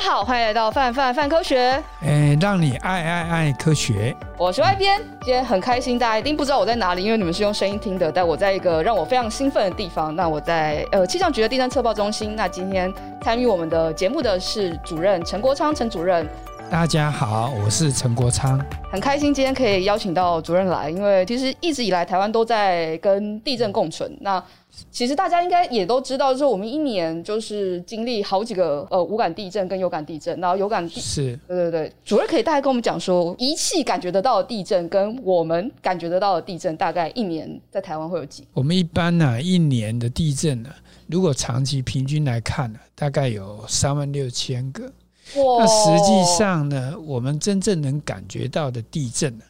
[0.00, 1.78] 大家好，欢迎来到范范范科学。
[2.00, 4.16] 哎，让你爱爱爱科学。
[4.38, 8.10] 我是外编，今天很开心，大家一定不知道我在哪里，因为你们是用声音听的。
[8.10, 10.16] 但我在一个让我非常兴奋的地方。
[10.16, 12.34] 那我在呃气象局的地震测报中心。
[12.34, 12.90] 那今天
[13.20, 16.26] 参与我们的节目的是主任陈国昌陈主任。
[16.70, 24.16] 大家好，我是陈国昌，很开心今天可以邀请到主任来，因为其实一直以来台湾都在跟地震共存。
[24.20, 24.40] 那
[24.88, 38.46] 其实大家应该也都知道，就是我们一年就是经历好几个呃无感地震跟有感地震，然后有感地是，对对对，主任可以大概跟我们讲说，仪器感觉得到的地震跟我们感觉得到的地震，大概一年在台湾会有几？
[38.54, 40.76] 我们一般呢、啊，一年的地震呢、啊，
[41.08, 44.88] 如果长期平均来看呢、啊，大概有三万六千个。
[45.34, 49.44] 那实际上呢，我们真正能感觉到的地震呢，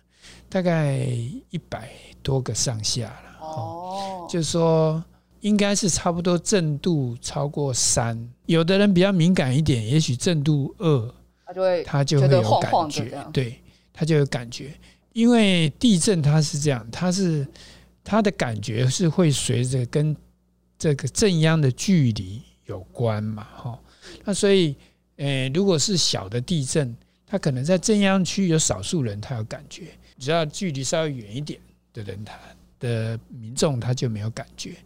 [0.48, 0.98] 大概
[1.50, 1.88] 一百
[2.22, 3.38] 多个上下了。
[3.40, 5.02] 哦，就是说
[5.40, 11.14] 应该是差不多震度超过三，有的人比较敏感一点，也许震度二，
[11.46, 13.60] 他就会他就会有感觉，对，
[13.92, 14.74] 他就有感觉。
[15.12, 17.46] 因为地震它是这样，它是
[18.04, 20.14] 它的感觉是会随着跟
[20.78, 23.78] 这个震央的距离有关嘛，哈，
[24.24, 24.76] 那所以。
[25.20, 31.60] 诶，如果是小的地震，它可能在震央区有少数人他有感觉，只要距离稍微远一点
[31.92, 32.34] 的人，他
[32.78, 34.76] 的民众他就没有感觉，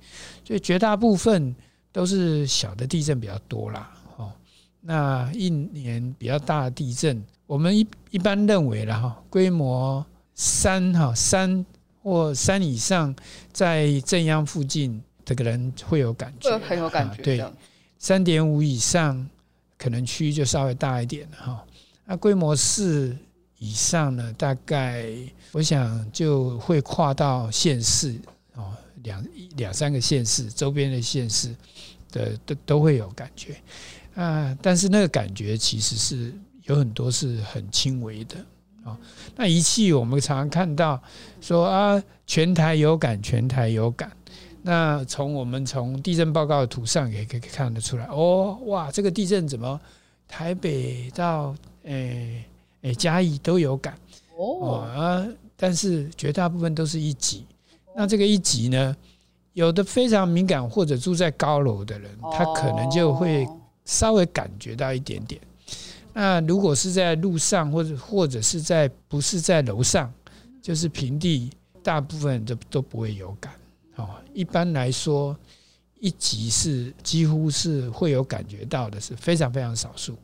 [0.44, 1.54] 所以绝大部分
[1.92, 3.96] 都是小的地震比较多啦。
[4.16, 4.32] 哦，
[4.80, 11.64] 那一年比较大的地震，我们一一般认为了哈，规模三哈三
[12.02, 13.14] 或三以上，
[13.52, 17.22] 在震央附近，这个人会有感觉，很有感觉。
[17.22, 17.44] 对，
[18.00, 19.30] 三点五以上。
[19.84, 21.62] 可能区域就稍微大一点哈，
[22.06, 23.14] 那规模四
[23.58, 25.14] 以上呢，大概
[25.52, 28.18] 我想就会跨到县市
[28.54, 29.22] 哦，两
[29.58, 31.54] 两三个县市周边的县市
[32.10, 33.56] 的都都会有感觉
[34.14, 38.36] 啊，但是那个感觉其实是有很多是很轻微的
[38.84, 38.96] 啊。
[39.36, 40.98] 那仪器我们常常看到
[41.42, 44.10] 说啊，全台有感，全台有感。
[44.66, 49.78] 那从我们从地震报告的图上也可以看得出来，哦，哇，这个地震怎么
[50.26, 52.42] 台北到诶
[52.80, 53.94] 诶嘉义都有感
[54.38, 57.44] 哦啊，但是绝大部分都是一级。
[57.94, 58.96] 那这个一级呢，
[59.52, 63.46] 有的非常敏感或者住在高楼的人，他可能就会
[63.84, 65.38] 稍微感觉到一点点。
[66.14, 70.10] 那如果是在路上或者或者是在不是在楼上，
[70.62, 71.50] 就是平地，
[71.82, 73.52] 大部分都都不会有感。
[73.96, 75.36] 哦，一般来说，
[76.00, 80.16] 一级是几乎是会有感觉到的，是非常非常少数。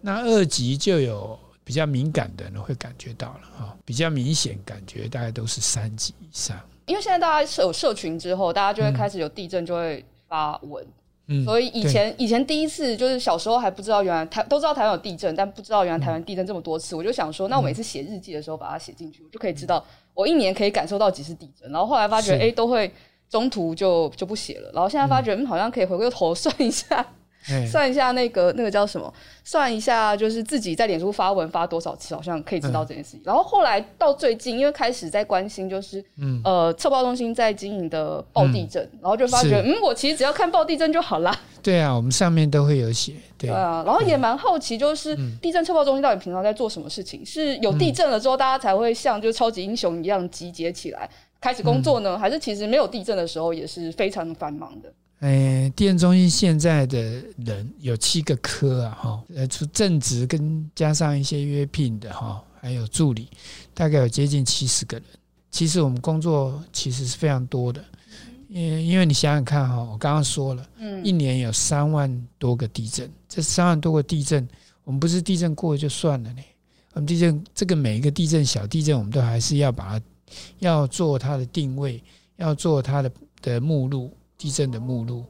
[0.00, 6.58] 那二级就有比较敏感的人会感觉到了哈，比较明显感觉大概都是三级以上。
[6.86, 10.84] 因为现在大家有社群之后，大家就会开始有地震就会发文，
[11.28, 19.84] 嗯，所以以前以前第一次就是小时候还不知道原来台都知道台湾有地震，但不知道原来台湾地震这么多次，我就想说，那我每次写日记的时候把它写进去，我就可以知道。
[20.14, 22.92] 我一年可以感受到几次地震，然后后来发觉，哎，都会
[23.28, 27.06] 中途就就不写了，然后现在发觉，嗯，好像可以回过头算一下。
[27.70, 29.12] 算一下那个那个叫什么？
[29.44, 33.20] 算一下就是自己在脸书发文发多少次，好像可以知道这件事情。
[33.24, 36.02] 然后后来到最近，因为开始在关心，就是
[36.44, 41.36] 呃，测报中心在经营的报地震，然后就发觉，嗯，我其实只要看报地震就好啦。
[41.60, 43.14] 对啊，我们上面都会有写。
[43.36, 47.26] 对啊，然后也蛮好奇，就是地震测报中心到底平常在做什么事情？
[47.26, 51.10] 是有地震了之后，大家才会像就是超级英雄一样集结起来
[51.40, 52.16] 开始工作呢？
[52.16, 54.92] 还是其实没有地震的时候也是非常繁忙的？
[55.22, 57.00] 诶，地震中心现在的
[57.36, 63.28] 人有七个科啊，哈，呃，除正职跟加上一些约聘的哈，还有助理，
[63.72, 65.06] 大概有接近七十个人。
[65.52, 67.84] 其实我们工作其实是非常多的，
[68.48, 74.48] 因因为你想想看哈，我刚刚说了，嗯，一年有三万多个地震，这三万多个地震，
[74.82, 76.42] 我们不是地震过了就算了呢，
[76.94, 80.04] 我们地震这个每一个地震小地震，我们都还是要把它
[80.58, 82.02] 要做它的定位，
[82.38, 84.12] 要做它的的目录。
[84.42, 85.24] 地震的目录，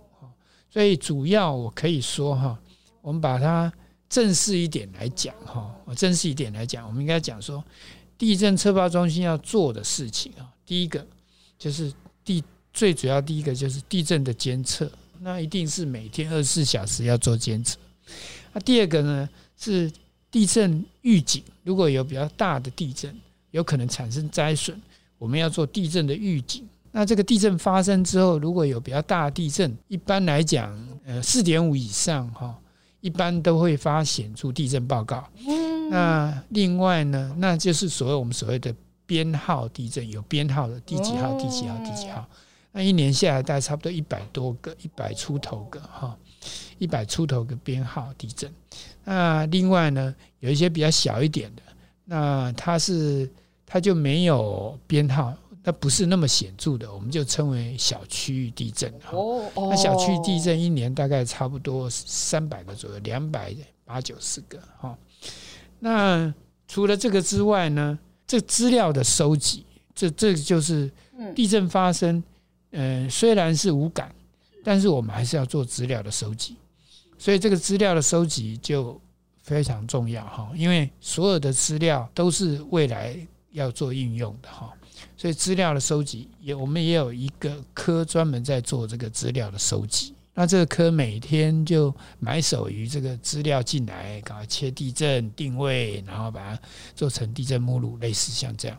[0.71, 2.59] 所以主要我可以说哈，
[3.03, 3.71] 我们把它
[4.09, 7.63] 正式一点来讲哈，我正式一点来讲，我们应该讲说，
[8.17, 11.07] 地震测报中心要做的事情啊，第一个
[11.59, 11.93] 就是
[12.25, 12.43] 地
[12.73, 17.79] 最主要第一个就是地震的监测，那一定是每天二十四小时要做监测。
[18.55, 19.29] 那第二个呢
[19.59, 19.93] 是
[20.31, 23.15] 地震预警，如果有比较大的地震，
[23.51, 24.75] 有可能产生灾损，
[25.19, 26.67] 我们要做地震的预警。
[26.93, 30.71] 那这个地震发生之后，如果有比较大的地震，一般来讲，
[31.07, 32.55] 呃，四点五以上哈，
[33.01, 35.27] 一般都会发显著地震报告。
[35.91, 38.75] 那另外呢，那就是所谓我们所谓的
[39.07, 42.29] 编号地震，有编号的第几号、第几号、第几号。
[42.73, 46.17] 那一年下来大概差不多一百多个，一百出头个哈，
[46.79, 48.51] 一百出头个编号地震。
[49.05, 51.63] 那另外呢，有一些比较小一点的，
[52.05, 53.31] 那它是
[53.67, 58.93] 它就没有编号，那不是那么显著的，我们就称为小区域地震。
[59.11, 63.55] 哦，那小区域地震一年大概差不多三百个左右，两百
[63.85, 64.59] 八九十个。
[64.79, 64.99] 哈，
[65.79, 66.33] 那
[66.67, 69.65] 除了这个之外呢，这资料的收集，
[69.95, 70.91] 这这就是
[71.35, 72.23] 地震发生，
[72.73, 74.13] 嗯，虽然是无感，
[74.65, 76.57] 但是我们还是要做资料的收集。
[77.19, 79.01] 所以这个资料的收集就
[79.43, 83.17] 非常重要哈，因为所有的资料都是未来
[83.53, 84.73] 要做应用的哈，
[85.23, 90.13] 所以资料的收集也我们也有一个科专门在做这个资料的收集。
[90.35, 96.61] 那这个科每天就埋首于这个资料进来，赶快切地震定位，然后把它
[96.97, 98.77] 做成地震目录，类似像这样。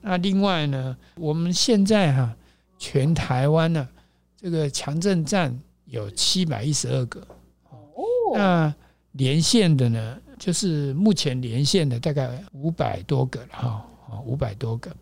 [0.00, 2.32] 那另外呢，我们现在哈
[2.78, 3.88] 全台湾呢
[4.36, 7.26] 这个强震站有七百一十二个。
[7.64, 8.04] 哦
[8.36, 8.72] 那
[9.14, 13.84] 连线的呢，就是目前连线的大概五百多个了哈，
[14.24, 14.94] 五百多个，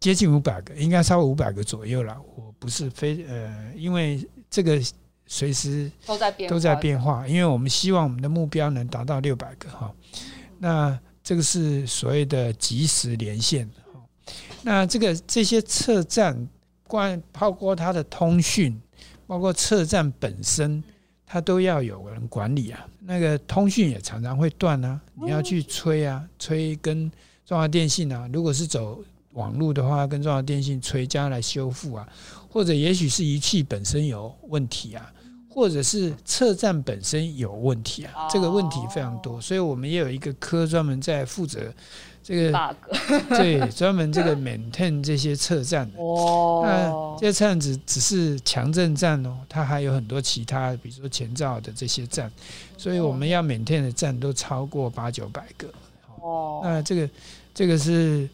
[0.00, 2.16] 接近五百个，应该超过五百个左右了。
[2.36, 4.80] 我不是非呃，因为这个
[5.26, 9.92] 随时都在变都在变化，因为我们希望我们的目标能达到六百个哈。
[10.58, 13.68] 那这个是所谓的即时连线。
[14.62, 16.48] 那这个这些测站，
[16.86, 18.80] 关包括它的通讯，
[19.26, 20.82] 包括测站本身。
[21.30, 27.12] 它都要有人管理啊，那个通讯也常常会断啊，你要去催啊，催跟
[27.44, 29.04] 中华电信啊，如果是走
[29.38, 32.06] 网络的话，跟中华电信垂加来修复啊，
[32.50, 35.10] 或者也许是仪器本身有问题啊，
[35.48, 41.72] 或者是测站本身有问题啊，这个问题非常多，所以我们也有一个科专门在负责。
[42.20, 42.76] 这个
[43.30, 46.62] 对，专门这个 maintain 这些测站的，哦。
[46.62, 52.30] 那这些站只只是强震站哦，它还有很多其他，比如说前兆的这些站，
[52.76, 55.68] 所以我们要 maintain 的站都超过八九百个。
[56.20, 57.08] 哦，那这个
[57.54, 58.28] 这个是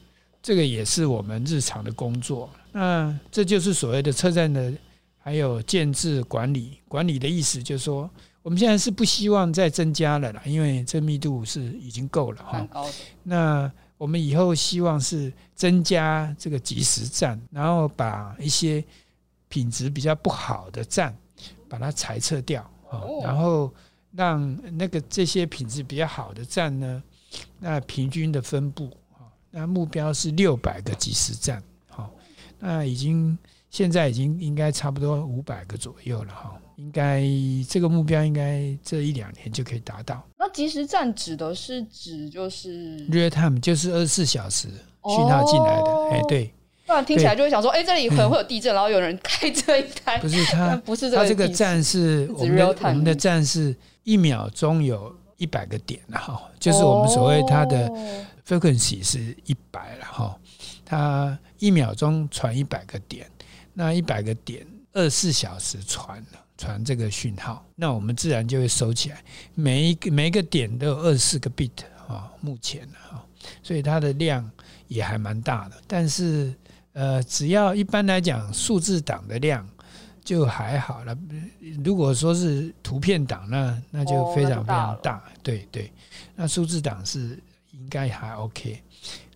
[0.44, 2.50] 这个也是我们日常的工作。
[2.70, 4.70] 那这就是所谓的车站的，
[5.16, 6.78] 还有建制管理。
[6.86, 8.10] 管理的意思就是说，
[8.42, 12.68] 我们现在是不希望再增加了啦，因为这密度是已经够了哈。
[13.22, 18.84] 那我们以后希望是增加这个即时站，然后把一些
[19.48, 21.16] 品质比较不好的站
[21.70, 22.70] 把它裁撤掉，
[23.22, 23.72] 然后
[24.12, 27.02] 让那个这些品质比较好的站呢，
[27.58, 28.94] 那平均的分布，
[29.56, 32.10] 那目标是六百个即时站，好，
[32.58, 33.38] 那已经
[33.70, 36.52] 现在已经应该差不多五百个左右了哈。
[36.74, 37.22] 应该
[37.68, 40.20] 这个目标应该这一两年就可以达到。
[40.36, 44.66] 那即时站指的是指就是 real time，就是二十四小时
[45.04, 45.88] 讯号进来的。
[46.10, 46.52] 哎、哦，对，
[46.84, 50.18] 不然听起来就会想说，哎，这里可能会有地震，然后有人开这一台。
[50.18, 53.72] 不是它，不是它这个站是我们的我们的站是
[54.02, 57.88] 一秒钟有一百个点哈，就是我们所谓它的
[58.46, 60.38] frequency 是一百了哈，
[60.84, 63.30] 它一秒钟传一百个点，
[63.72, 66.40] 那一百个点二十四小时传了。
[66.56, 69.20] 传这个讯号，那我们自然就会收起来。
[69.56, 71.68] 每一个每一个点都有二十四个 bit
[72.06, 73.26] 啊，目前啊，
[73.60, 74.48] 所以它的量
[74.86, 75.76] 也还蛮大的。
[75.88, 76.54] 但是
[76.92, 79.68] 呃，只要一般来讲，数字档的量
[80.24, 81.18] 就还好了。
[81.84, 85.24] 如果说是图片档，那那就非常非常大。
[85.42, 85.92] 对对，
[86.36, 87.36] 那数字档是
[87.84, 88.80] 应该还 OK。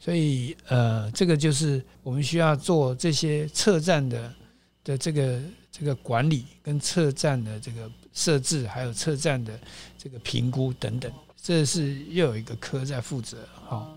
[0.01, 4.35] 所以呃，这个就是我们需要做这些测站的
[4.83, 5.39] 的这个。
[5.71, 9.57] 这个管理跟测站的这个设置，还有测站的
[9.97, 13.47] 这个评估等等，这是又有一个科在负责。
[13.65, 13.97] 好，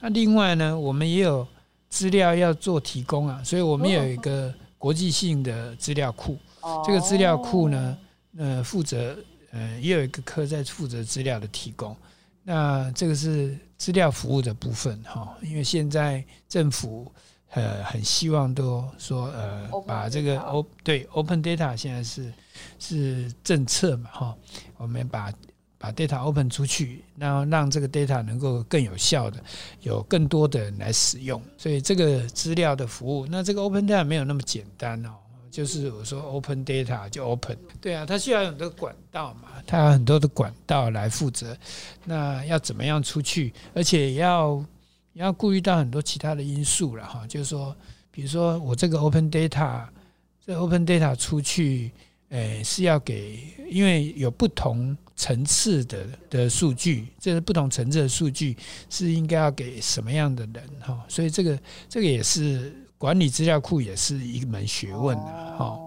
[0.00, 1.48] 那另外呢，我们也有
[1.88, 6.36] 资料要做提供啊，所以我们有一个国际性的资料库。
[6.84, 7.98] 这个资料库呢，
[8.36, 9.16] 呃，负责
[9.50, 11.96] 呃，也有一个科在负责资料的提供。
[12.42, 17.12] 那这个是资料服务的部分哈，因为现在政府。
[17.56, 22.32] 呃，很希望都说呃，把这个 O 对 Open Data 现在是
[22.80, 24.36] 是政策嘛哈，
[24.76, 25.32] 我们把
[25.78, 29.40] 把 Data Open 出去，然后让这个 Data 能够更有效的
[29.82, 35.10] 有更多的人来使用，所以这个资料的服务，那这个 Open Data 没有那么简单哦，
[35.54, 41.56] 就是我说 Open Data 就 Open，对啊，它需要有很多管道嘛，它有很多的管道来负责，
[42.04, 44.64] 那要怎么样出去，而且要。
[45.16, 47.72] 也要顾虑到很多其他的因素了哈，就是说，
[48.10, 49.86] 比如说我这个 open data，
[50.44, 51.92] 这 open data 出去，
[52.30, 53.38] 诶是要给，
[53.70, 58.56] 因为有不同层次的的数据，这是不同层次的数据
[58.90, 61.56] 是应该要给什么样的人哈，所以这个
[61.88, 65.78] 这个也是管理资料库也是一门学问的哈。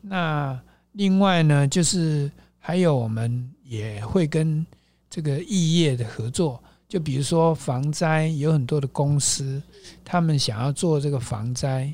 [0.00, 0.58] 那
[0.92, 4.66] 另外呢，就是还有我们也会跟
[5.10, 6.58] 这个异业的合作，
[6.88, 9.62] 就比如说防灾，有很多的公司，
[10.02, 11.92] 他们想要做这个防灾，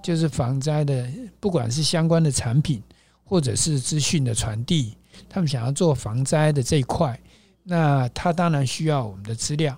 [0.00, 1.10] 就是防灾的，
[1.40, 2.80] 不管是相关的产品
[3.24, 4.96] 或者是资讯的传递，
[5.28, 7.18] 他们想要做防灾的这一块，
[7.64, 9.76] 那他当然需要我们的资料。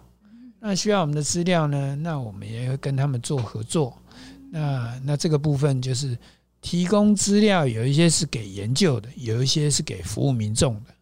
[0.60, 1.96] 那需要我们的资料呢？
[1.96, 3.96] 那我们也会跟他们做合作。
[4.50, 6.16] 那那这个部分就是
[6.60, 10.94] 提供资料，有一些是给研究的，有一些是给服务民众的。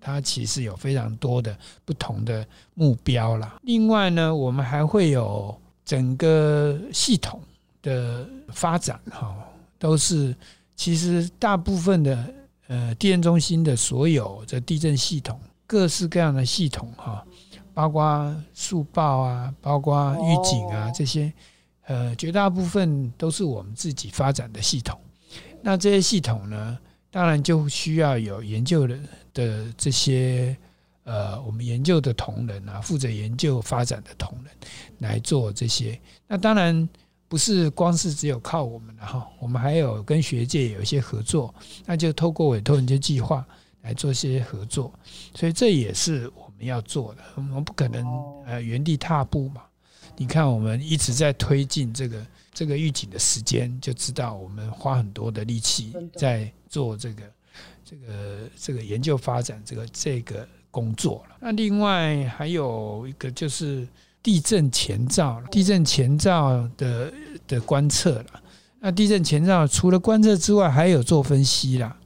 [0.00, 3.56] 它其实有非常多的不同的目标啦。
[3.62, 7.40] 另外呢，我们还会有整个系统
[7.82, 9.34] 的发展，哈，
[9.78, 10.34] 都是
[10.76, 12.34] 其实大部分的
[12.68, 17.24] 呃地震中心的所有的地震系统，各式各样的系统，哈。
[17.74, 21.30] 包括速报啊，包括预警啊，这些，
[21.86, 24.98] 呃，绝大部分都是我们自己发展的系统。
[25.62, 26.78] 那这些系统呢，
[27.10, 28.98] 当然就需要有研究的
[29.32, 30.56] 的这些，
[31.04, 34.52] 呃，我们研究的同仁啊，负责研究发展的同仁
[34.98, 35.98] 来做这些。
[36.26, 36.88] 那当然
[37.28, 43.46] 不是光是只有靠我们的哈，我们还有跟学界有一些合作，那就透过委托研究计划
[43.82, 44.92] 来做些合作。
[45.34, 46.30] 所以这也是。
[46.56, 48.02] 我们要做的，我们不可能
[48.46, 49.60] 呃原地踏步嘛。
[50.18, 57.22] 你看，我们一直在推进这个这个预警的时间，就知道我们花很多的力气在做这个
[57.84, 61.36] 这个这个研究发展这个这个工作了。
[61.40, 63.86] 那另外还有一个就是
[64.22, 67.12] 地震前兆，地震前兆的
[67.46, 68.42] 的观测了。
[68.80, 71.96] 那地震前兆除了观测之外，还有做分析啦。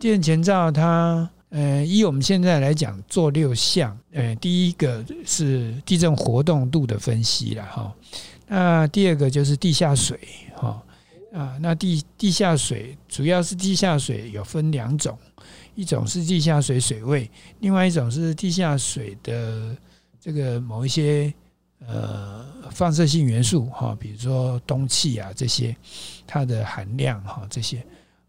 [0.00, 1.30] 地震前兆它。
[1.56, 3.98] 呃，以我们现在来讲，做六项。
[4.12, 7.94] 呃，第一个是地震活动度的分析了哈。
[8.46, 10.20] 那第二个就是地下水
[10.54, 10.82] 哈
[11.32, 11.56] 啊。
[11.58, 15.18] 那地地下水主要是地下水有分两种，
[15.74, 19.74] 一种是地下水水位，另外一种是地下水的
[20.20, 21.32] 这个某一些
[21.86, 25.74] 呃放射性元素哈，比如说氡气啊这些，
[26.26, 27.82] 它的含量哈这些。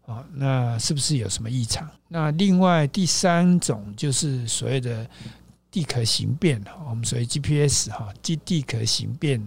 [0.08, 1.86] 哦，那是不是有什么异常？
[2.08, 5.06] 那另外第三种就是所谓的
[5.70, 9.38] 地壳形变，我们所谓 GPS 哈，地地壳形变，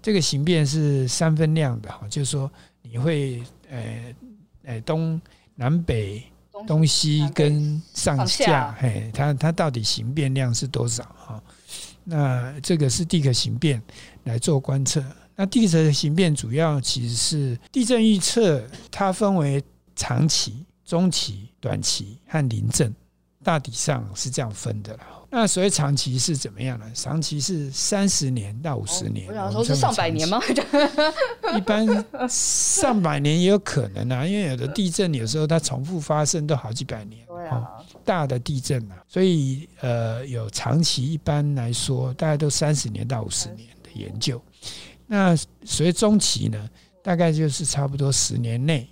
[0.00, 2.48] 这个形变是三分量的哈，就是说
[2.82, 4.14] 你会呃
[4.62, 5.20] 呃东
[5.56, 6.22] 南北
[6.68, 11.42] 东西跟上下，嘿，它它到底形变量是多少哈？
[12.04, 13.82] 那这个是地壳形变
[14.22, 15.04] 来做观测。
[15.34, 19.60] 那地壳形变主要其实是地震预测，它分为。
[19.96, 22.94] 长期、中期、短期和临震，
[23.42, 25.00] 大体上是这样分的了。
[25.28, 26.86] 那所谓长期是怎么样呢？
[26.94, 29.26] 长期是三十年到五十年。
[29.26, 30.40] 我想说是上百年吗？
[31.58, 31.84] 一般
[32.28, 37.26] 上百年也有可能啊，因为有的地震有时候它重复发生都好几百年。
[37.26, 37.66] 对啊，
[38.04, 44.40] 大的地震啊，所以呃，有长期一般来说大概都三十年到五十年的研究。
[45.06, 46.70] 那所谓中期呢，
[47.02, 48.88] 大概就是差不多十年内。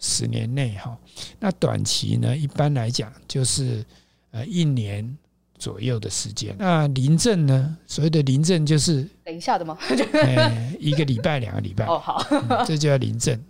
[0.00, 0.96] 十年内哈，
[1.40, 2.36] 那短期呢？
[2.36, 3.84] 一般来讲就是
[4.30, 5.16] 呃一年
[5.58, 6.54] 左右的时间。
[6.56, 7.76] 那临震呢？
[7.86, 9.76] 所谓的临震就是等一下的吗？
[10.12, 12.24] 呃，一个礼拜、两个礼拜哦，好，
[12.64, 13.42] 这就叫临震。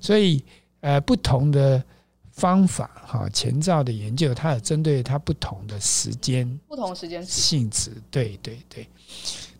[0.00, 0.44] 所以
[0.80, 1.82] 呃，不同的
[2.30, 7.90] 方法哈，前兆的研究，它有针对它不同的时间、不同时间性质。
[8.12, 8.86] 对对对。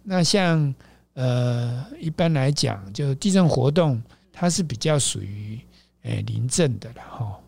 [0.05, 0.73] 那像
[1.15, 4.01] 呃，一般来讲，就地震活动，
[4.33, 5.59] 它是比较属于。
[6.03, 7.39] 诶，临震的了哈。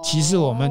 [0.00, 0.70] 其实我们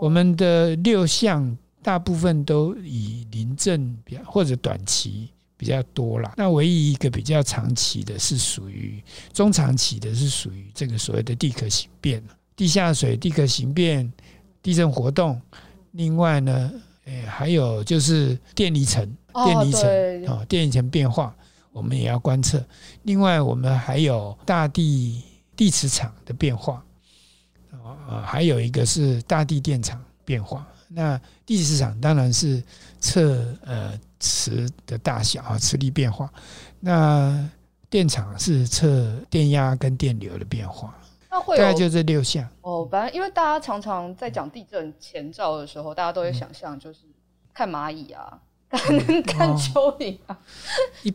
[0.00, 6.34] 我们的六项大部分都以临震比较或者短期比较多啦。
[6.36, 12.22] 那唯一一个比较长期的是属于中长期的，是属于这个所谓的地壳形变，
[12.54, 14.12] 地下水地壳形变、
[14.62, 15.40] 地震活动。
[15.92, 16.70] 另外呢，
[17.06, 21.34] 诶，还有就是电离层、电离层啊，电离层变化，
[21.72, 22.62] 我们也要观测。
[23.04, 25.22] 另外，我们还有大地。
[25.56, 26.84] 地磁场的变化，
[27.82, 30.66] 啊，还有一个是大地电场变化。
[30.88, 32.62] 那地磁场当然是
[33.00, 36.32] 测呃磁的大小啊，磁力变化。
[36.78, 37.48] 那
[37.90, 40.96] 电场是测电压跟电流的变化。
[41.30, 42.48] 那会大概就这六项。
[42.60, 47.00] 哦，反正因为大家常常在讲地震前兆的时候，大家都会想象就是
[47.52, 50.38] 看蚂蚁啊，看 看蚯蚓啊，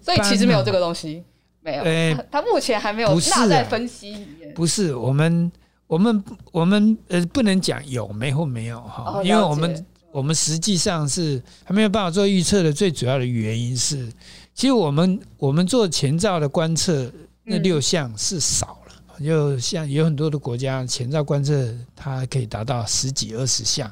[0.03, 1.23] 所以其实没有这个东西。
[1.63, 4.51] 没有，呃，他目前还没有纳在分析里面。
[4.55, 5.51] 不是，我们
[5.85, 12.73] 我们我们呃，不能讲有没或没有哈，因为我们我们实际上是还没有办法做预测的。
[12.73, 14.11] 最主要的原因是，
[14.55, 17.11] 其实我们我们做前兆的观测
[17.43, 23.87] 那六项是少了，就像有很多的国家前兆观测，它可以达到十几二十项，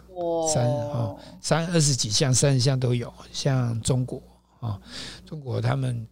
[0.51, 3.13] 三哦三二十几项、三十项都有。
[3.31, 4.19] 像中国
[4.59, 4.75] 啊，
[5.23, 6.07] 中国他们。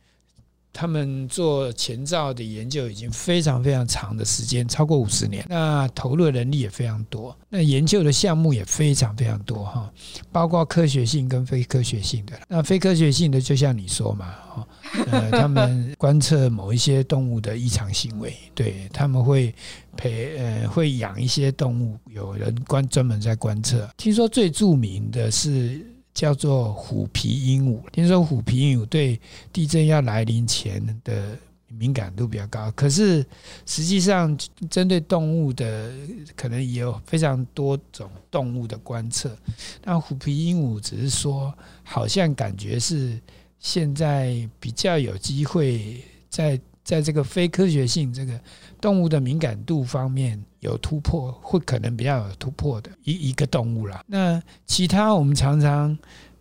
[0.80, 5.44] 他们做前兆的研究已经非常非常长的时间，超过五十年。
[5.50, 9.92] 那投入的人力也非常多，那研究的项目也非常非常多哈，
[10.32, 12.40] 包括科学性跟非科学性的。
[12.48, 14.68] 那非科学性的，就像你说嘛，哈
[15.12, 19.56] 呃，他们观测某一些动物的异常行为，对，他们会
[19.96, 23.90] 培呃会养一些动物，有人观专门在观测。
[23.98, 25.84] 听说最著名的是。
[26.18, 29.22] 叫做虎皮鹦鹉，听说虎皮鹦鹉对
[29.54, 33.24] 地震要来临前的敏感度比较高，可是
[33.68, 34.36] 实际上
[34.68, 35.92] 针对动物的
[36.36, 39.38] 可能也有非常多种动物的观测。
[39.84, 43.22] 那虎皮鹦鹉只是说，好像感觉是
[43.60, 48.42] 现在比较有机会在在这个非科学性这个
[48.82, 50.44] 动物的敏感度方面。
[50.68, 54.04] 有突破，会可能比较有突破的一一个动物啦。
[54.08, 55.98] 那其他我们常常，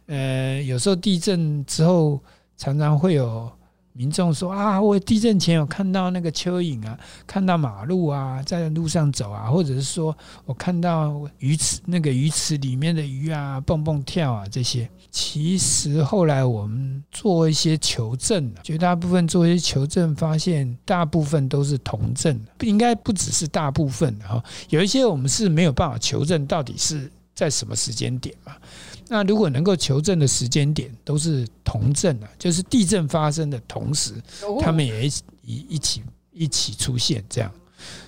[0.06, 2.20] 呃，有时候地震之后，
[2.56, 3.50] 常常会有。
[3.98, 10.14] 民众说啊，我地震前有看到那个蚯蚓啊，看到马路啊，在路上走啊，或者是说
[10.44, 14.86] 我看到鱼池那个鱼池里面的鱼啊蹦蹦跳啊这些。
[15.10, 28.54] 其实后来我们做一些求证，绝大部分做一些求证，发现大部分都是同振，应该不只是大部分哈，有一些我们是没有办法求证到底是在什么时间点嘛。
[29.08, 34.14] 那如果能够求证的时间点都是同振啊，就是地震发生的同时，
[34.60, 35.06] 他们也
[35.42, 37.50] 一一起一起出现这样，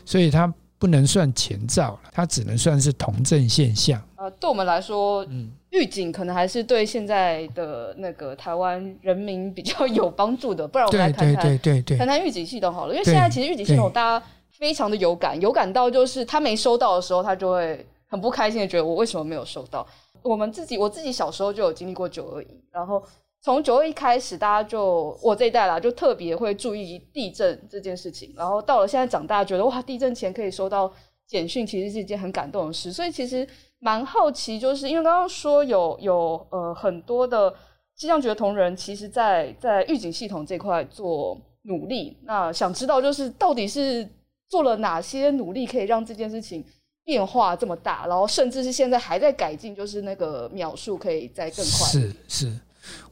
[0.05, 4.01] 所以它不能算前兆了，它只能算是同症现象。
[4.17, 10.67] 呃，对我们来说，嗯，预警可能还是对现在的那个台湾人民比较有帮助的。
[10.67, 19.87] 不然我们来谈谈对对对谈谈预警系统好了，因为现在其实预警系统大家非常的有感，有感到就是他没收到的时候，他就会很不开心的觉得我为什么没有收到。
[20.23, 23.03] 我们自己，我自己小时候就有经历过九二一，然后
[23.41, 28.35] 从九二一开始，大家就我这一代啦，就特别会注意地震这件事情。
[28.37, 30.93] 然后到了现在长大，觉得哇，地震前可以收到
[31.27, 32.93] 简讯，其实是一件很感动的事。
[32.93, 33.47] 所以其实
[33.79, 37.55] 蛮好奇，就是因为刚刚说有有呃很多的
[37.97, 42.17] 气象局的同仁，其实在在预警系统这块做努力。
[42.25, 44.09] 那想知道就是到底是
[44.49, 46.65] 做了哪些努力，可以让这件事情。
[47.05, 51.87] 变化这么大，然后甚至是现在还在改进，就是那个秒数可以再更快。
[51.87, 52.53] 是是，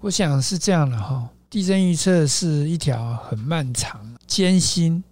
[0.00, 1.28] 我想是这样的哈。
[1.48, 5.02] 地震预测是一条很漫长、艰辛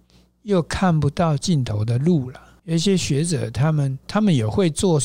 [0.43, 2.39] 又看不到尽头的路了。
[2.65, 5.01] 有一些学者，他们他们也会做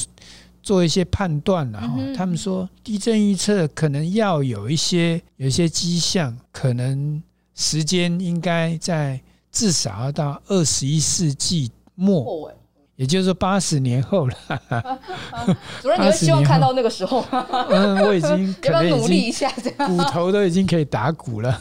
[0.63, 1.97] 做一些判断了哈。
[2.17, 7.23] 他们说，地震预测可能要有一些有一些迹象，可能
[7.55, 9.21] 时间应该在
[9.53, 12.53] 至少要到二十一世纪末。
[13.01, 14.35] 也就是说，八十年后了。
[15.81, 17.47] 主任，你会希望看到那个时候吗？
[17.71, 19.51] 嗯，我已经 可能要努力一下，
[19.87, 21.59] 骨头都已经可以打鼓了。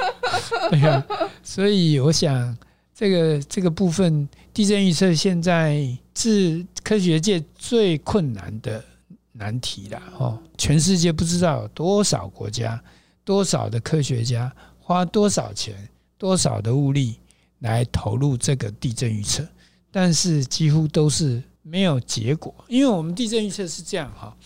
[0.72, 1.04] 对啊，
[1.42, 2.56] 所以我想，
[2.94, 8.82] 这个这个部分地震预测现在是科学界最困难的
[9.32, 10.02] 难题了。
[10.16, 12.82] 哦，全世界不知道有多少国家、
[13.22, 15.74] 多少的科学家花多少钱、
[16.16, 17.18] 多少的物力
[17.58, 19.46] 来投入这个地震预测。
[19.92, 24.36] 但是几乎都是没有结果，因为我们地震预测是这样哈。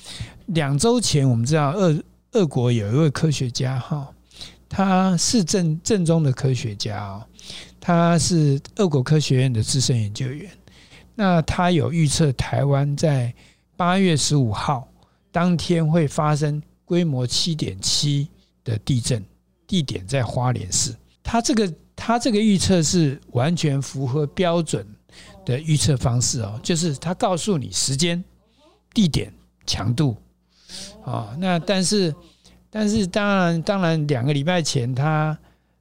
[0.47, 2.03] 两周前我们知道俄
[2.33, 4.09] 俄国有一位科学家哈，
[4.69, 7.25] 他是正正宗的科学家哦，
[7.81, 10.51] 他是俄国科学院的资深研究员。
[11.15, 13.33] 那他有预测台湾在
[13.77, 14.89] 八月十五号
[15.31, 18.29] 当天会发生规模七点七
[18.65, 19.25] 的地震，
[19.67, 20.95] 地点在花莲市。
[21.23, 24.87] 他这个他这个预测是完全符合标准。
[25.45, 28.23] 的预测方式哦，就是他告诉你时间、
[28.93, 29.33] 地点、
[29.67, 30.17] 强度，
[31.05, 32.15] 啊，那但是
[32.71, 35.39] 但是当然当然两个礼拜前他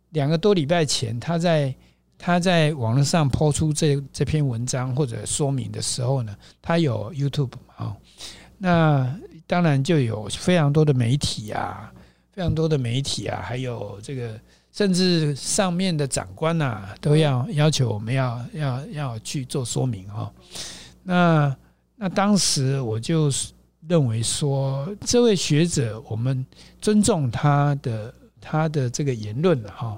[0.10, 1.74] 两个多礼拜前他在
[2.18, 7.96] 他在网络上抛出这这篇文章或者说明的时候呢，他有 YouTube 啊，
[8.58, 11.92] 那当然就有非常多的媒体啊，
[12.32, 14.40] 非常多的媒体啊，还有这个。
[14.74, 20.34] 甚至上面的长官呐，都要要求我们要要要去做说明哈。
[21.04, 21.56] 那
[21.96, 23.32] 那当时我就
[23.88, 26.44] 认为说，这位学者，我们
[26.82, 29.98] 尊重他的他的这个言论哈，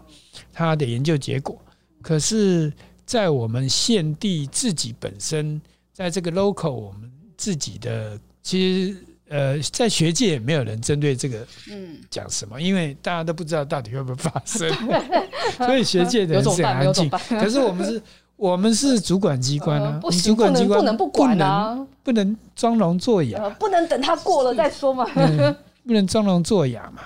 [0.52, 1.58] 他的研究结果。
[2.02, 2.72] 可是，
[3.06, 5.62] 在我们县地自己本身，
[5.94, 8.98] 在这个 local 我们自己的其实。
[9.28, 11.98] 呃，在学界也没有人针对这个嗯。
[12.10, 14.72] 讲什么，因为大家都不知道到底会不会发生，
[15.58, 17.10] 所以学界的人是很安静。
[17.10, 18.02] 可是我们是，
[18.38, 25.06] 我们是主管机关啊，主管机关不能不管啊，不能装聋作哑，不能等他过了再说嘛，
[25.86, 27.02] 不能装聋作哑嘛。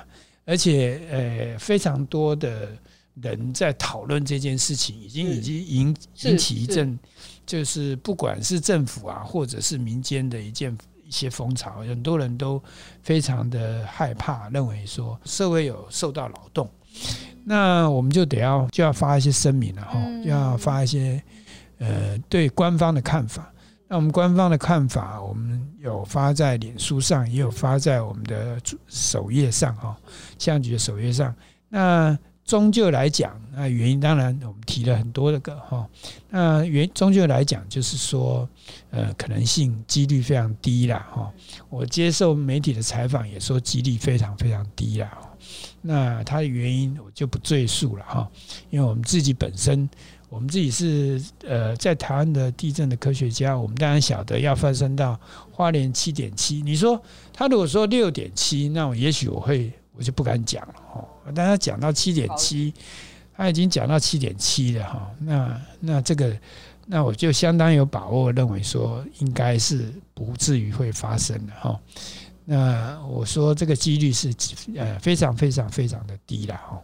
[0.46, 2.68] 而且呃，非常多的
[3.22, 6.98] 人在讨论这件事情，已经已经引引起一阵，
[7.46, 10.76] 就是不管是政府啊，或者是民间的一件
[11.10, 12.62] 一些风潮，很多人都
[13.02, 16.70] 非常的害怕，认为说社会有受到扰动。
[17.44, 21.20] 那我们就得要就要发一些声明了哈，就要发一些
[21.80, 23.52] 呃对官方的看法。
[23.88, 29.98] 那我们官方的看法，我们有发在脸书上，也有发在我们的首页上哈，
[30.38, 31.34] 气象局的首页上。
[31.70, 32.16] 那
[32.50, 35.88] 终究来讲，那原因当然我们提了很多的个哈。
[36.32, 38.50] 那原终究来讲，就是说
[38.90, 41.32] 呃可能性几率非常低啦哈。
[41.70, 45.16] 我接受媒体的采访也说几率非常非常低啦。
[45.80, 48.28] 那它的原因我就不赘述了哈，
[48.72, 49.88] 因为我们自己本身，
[50.28, 55.20] 我们自己是呃在台湾的地震的科学家，我们当然晓得要发生到
[55.52, 56.64] 花莲七点七。
[56.64, 57.00] 你说
[57.32, 61.06] 他如果说六点七，那我也许我会我就不敢讲了哈。
[61.36, 62.74] 但他讲到七点七，
[63.36, 65.12] 他已经讲到七点七了哈。
[65.20, 66.36] 那那这个
[66.86, 71.78] 那我就相当有把握认为说应该是不至于会发生的哈。
[72.46, 74.34] 那我说这个几率是
[74.76, 76.82] 呃非常非常非常的低了哈，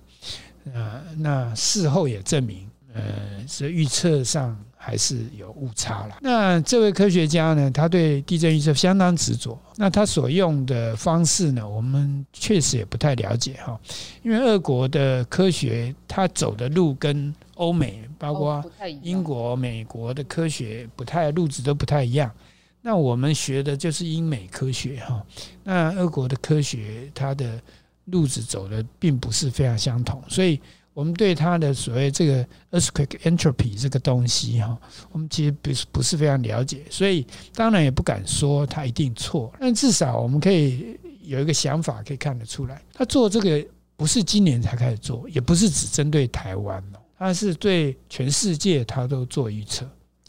[0.74, 3.02] 呃，那事后也证明，呃，
[3.48, 6.18] 是预测上还是有误差了。
[6.22, 9.60] 那这位科学家呢，他对地震预测相当执着。
[9.78, 13.80] 那他所用的方式呢，我们确实也不太了解哈，
[14.22, 18.64] 因为俄国的科学他走的路跟欧美，包括
[19.02, 22.32] 英国、美国的科学不太路子都不太一样。
[22.80, 25.26] 那我们学的就是英美科学哈，
[25.64, 27.60] 那俄国的科学它的
[28.06, 30.62] 路子走的并不是非常相同，所以
[30.96, 34.76] 我们对它的所谓这个 earthquake entropy 这个东西哈，
[35.12, 43.64] 我们其实不是不是非常了解，所以当然也不敢说它一定错，但至少我们可以有一个想法可以看得出来，他做这个
[43.96, 49.88] 不是今年才开始做，也不是只针对台湾哦，他是对全世界他都做预测。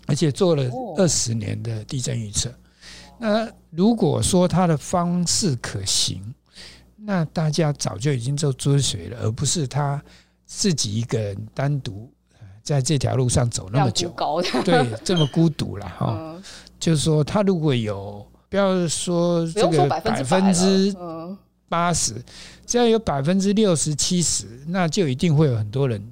[0.08, 2.48] 而且做了二十年的地震预测，
[3.18, 6.22] 那如果说他的方式可行，
[6.94, 10.00] 那大家早就已经就追随了，而不是他
[10.46, 12.10] 自己一个人单独
[12.62, 14.14] 在这条路上走那么久，
[14.64, 16.40] 对，这么孤独了 哈。
[16.80, 20.94] 就是说，他如果有，不要说这个百分之
[21.68, 22.14] 八十，
[22.64, 26.02] 只要有百分之六十七十，那就一定会有很多人。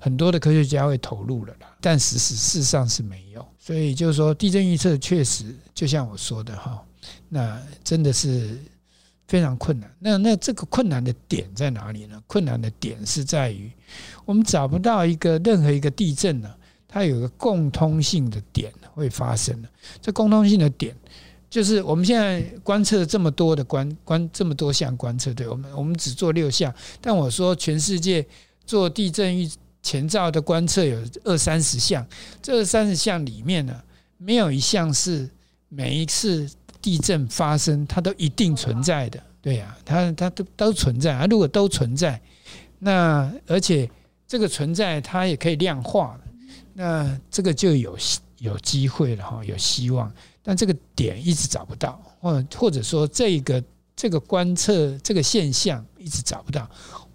[0.00, 6.80] 很多的科学家会投入了啦，但事实事实上是没有，所以就是说地震预测确实就像我说的哈，
[7.28, 8.56] 那真的是
[9.26, 9.90] 非常困难。
[9.98, 12.22] 那那这个困难的点在哪里呢？
[12.26, 13.70] 困难的点是在于
[14.24, 16.54] 我们找不到一个任何一个地震呢，
[16.86, 19.56] 它有个共通性的点会发生。
[20.00, 20.94] 这共通性的点
[21.48, 28.26] 就是我们现在观测这么多的观观这么多项观测，对我们我们只做六项，但我说全世界
[28.64, 29.50] 做地震预
[29.82, 32.06] 前兆的观测有二三十项，
[32.40, 33.82] 这二三十项里面呢，
[34.16, 35.28] 没有一项是
[35.68, 36.48] 每一次
[36.82, 41.24] 地震发生它都一定存在的，对呀，它它都都存在啊。
[41.30, 42.20] 如果都存在，
[42.78, 43.88] 那而且
[44.26, 46.20] 这个存在它也可以量化，
[46.74, 47.96] 那这个就有
[48.38, 50.12] 有机会了哈，有希望。
[50.42, 53.64] 但这个点一直找不到，或或者说这个
[53.96, 56.68] 这个观测这个现象一直找不到，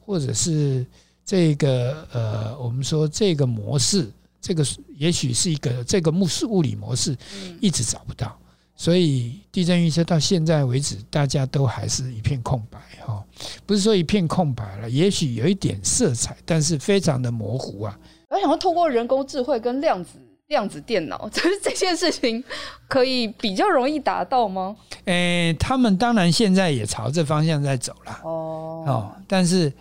[0.04, 0.84] 或者是。
[1.30, 7.14] 这个呃，我们说这个模式，这个也许是一个这个物事物理模式，
[7.60, 8.40] 一直找不到，
[8.78, 13.22] 所以地震预测到现在为止，大家都还是一片空白哈。
[13.66, 18.00] 不是说一片空白了，也许有一点色彩，但是非常的模糊啊。
[18.30, 20.12] 我想要透过人工智慧跟量子
[20.48, 22.44] 量子电脑，就 是这件事情
[22.88, 24.76] 可以比较容易达到吗？
[25.06, 29.74] 诶，他们当然现在也朝这方向在走了哦哦，但是。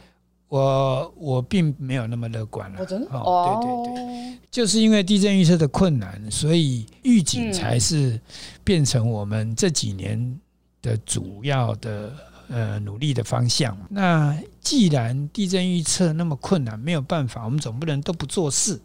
[0.49, 2.81] 我我并没有那么乐观了。
[3.11, 8.21] 哦，对对对，就是因为地震预测的困难，所以预警才是
[8.63, 10.41] 变成我们这几年
[10.81, 12.13] 的主要的
[12.49, 13.77] 呃努力的方向。
[13.89, 18.81] 那既然地震预测那么困难，没有办法，我们总不能都不做事。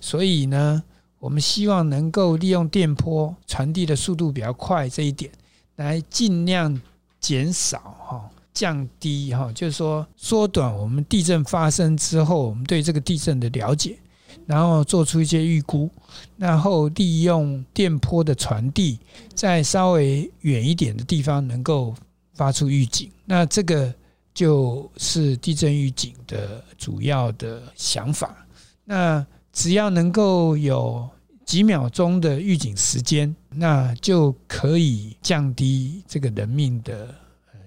[0.00, 0.82] 所以呢，
[1.18, 5.30] 我们希望能够利用电波传递的速度比较快这一点，
[5.76, 6.80] 来尽量
[7.20, 8.30] 减少哈。
[8.54, 13.98] 降低哈，就是说缩短我们地震发生之后，我们对这个地震的了解，
[14.46, 15.90] 然后做出一些预估，
[16.36, 18.98] 然后利用电波的传递，
[19.34, 21.92] 在稍微远一点的地方能够
[22.32, 23.10] 发出预警。
[23.24, 23.92] 那这个
[24.32, 28.46] 就是地震预警的主要的想法。
[28.84, 31.08] 那只要能够有
[31.44, 37.14] 几秒钟的预警时间，那就可以降低这个人命的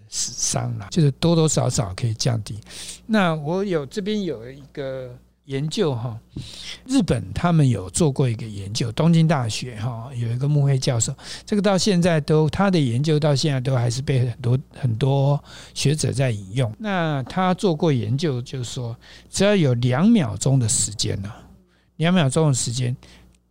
[0.10, 2.60] 伤了，就是多多少少可以降低。
[3.06, 5.16] 那我有这边有一个。
[5.48, 6.20] 研究哈，
[6.86, 11.16] 日本他们有做过一个研究，东京大学哈有一个木黑教授，
[11.46, 15.42] 这个到现在都他的研究到现在都还是被很多很多
[15.74, 16.70] 学者在引用。
[16.78, 18.94] 那他做过研究，就是说
[19.30, 21.32] 只要有两秒钟的时间呢，
[21.96, 22.94] 两秒钟的时间，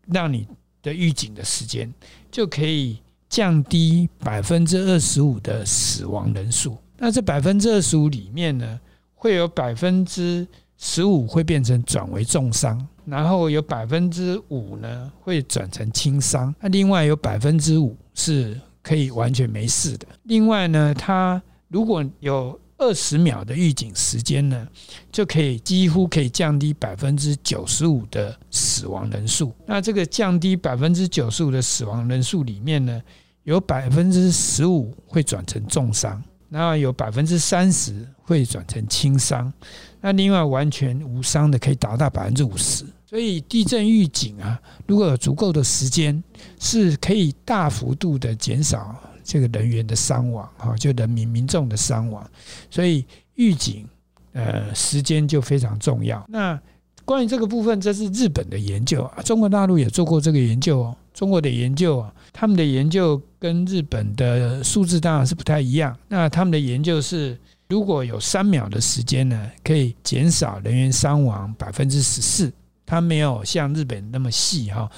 [0.04, 0.46] 让你
[0.82, 1.90] 的预警的时间
[2.30, 2.98] 就可以
[3.36, 6.74] 降低百分之二十五的死亡人数。
[6.96, 8.80] 那这百分之二十五里面呢，
[9.14, 20.06] 会有百分之十五会变成转为重伤，然后有百分之五呢会转成轻伤，那另外有百分之五是可以完全没事的。
[20.22, 24.66] 另外呢，它如果有二十秒的预警时间呢，
[25.12, 29.52] 就可以几乎可以降低百分之九十五的死亡人数。
[29.66, 33.02] 那这个降低百分之九十五的死亡人数里面呢，
[33.46, 36.22] 有百分之十五会转成重伤。
[36.48, 39.52] 那有百分之三十会转成轻伤，
[40.00, 42.84] 那另外完全无伤的可以达到百分之五十。
[43.04, 46.22] 所以地震预警啊，如果有足够的时间，
[46.60, 52.28] 是可以大幅度的减少这个人员的伤亡，哈，就人民民众的伤亡。
[52.70, 53.04] 所以
[53.34, 53.88] 预警，
[54.32, 56.24] 呃，时间就非常重要。
[56.28, 56.60] 那
[57.06, 60.96] 关于这个部分，这是日本的研究啊，中国大陆也做过这个研究哦。
[61.14, 65.96] 中国的研究啊，他们的研究跟日本的数字当然是不太一样。
[66.08, 67.38] 那他们的研究是，
[67.68, 72.52] 如果有三秒的时间呢，可以减少人员伤亡百分之十四。
[72.84, 74.90] 它没有像日本那么细哈，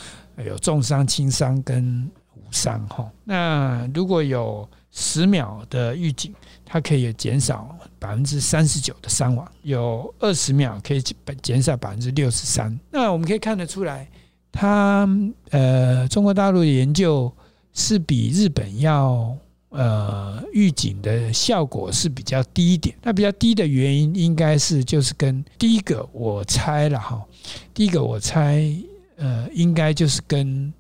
[0.45, 3.09] 有重伤、轻伤跟无伤哈。
[3.23, 6.35] 那如果有十秒的预警，
[6.71, 11.03] 它可以减少百分之三十九的伤亡；有二十秒可以
[11.43, 12.79] 减少百分之六十三。
[12.91, 14.07] 那我们可以看得出来。
[14.53, 15.09] 他
[15.51, 17.33] 呃，中国大陆的研究
[17.73, 19.37] 是比日本要
[19.69, 22.97] 呃预警的效果是比较低一点。
[23.03, 27.23] 那比较低的原因应该是就是跟第一个我猜了哈，
[27.73, 28.63] 第一个我猜
[29.17, 30.73] 呃应该就是跟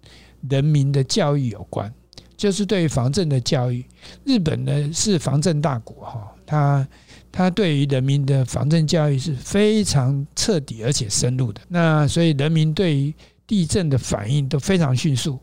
[0.49, 1.93] 人民的教育有关，
[2.39, 3.85] 就是对于防震的教育。
[4.25, 6.89] 日本呢是防震大国哈，它
[7.31, 11.61] 它对于人民的防震教育是非常彻底而且深入的。
[11.69, 13.13] 那所以人民对于
[13.47, 15.39] 地震的反应都非常迅速，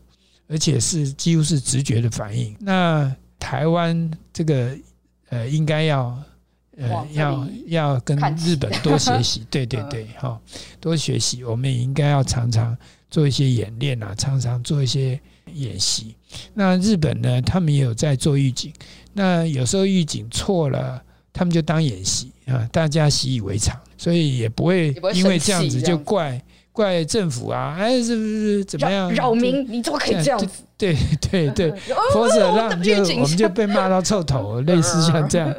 [0.48, 2.56] 而且是几乎是直觉的反应。
[2.58, 4.76] 那台湾这个
[5.28, 6.16] 呃，应该要
[6.78, 10.40] 呃，要要跟日本多学习，对对对，哈，
[10.80, 11.44] 多学习。
[11.44, 12.76] 我们也应该要常常
[13.10, 15.18] 做一些演练啊，常常做一些
[15.52, 16.14] 演习。
[16.54, 18.72] 那日本呢，他们也有在做预警。
[19.12, 26.40] 那有时候预警错了，他们就当演习啊，大家习以为常，所以也不会因为这样子就怪。
[26.72, 29.10] 怪政府啊，哎，是不是怎么样？
[29.14, 30.46] 扰民，你怎么可以这样子？
[30.76, 31.70] 对对对，
[32.12, 35.50] 或者让就我们就被骂到臭头，类似像这样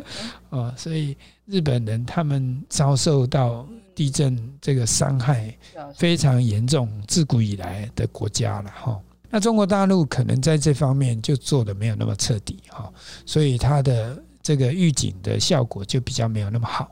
[0.51, 0.71] 啊。
[0.77, 5.51] 所以日本人他们遭受到地震这个伤害
[5.95, 8.99] 非常严重，自古以来的国家了哈。
[9.29, 12.91] 那中国大陆可能在这方面就做的没有那么彻底哈，
[13.25, 16.91] 所以它的这个预警的效果就比较没有那么好。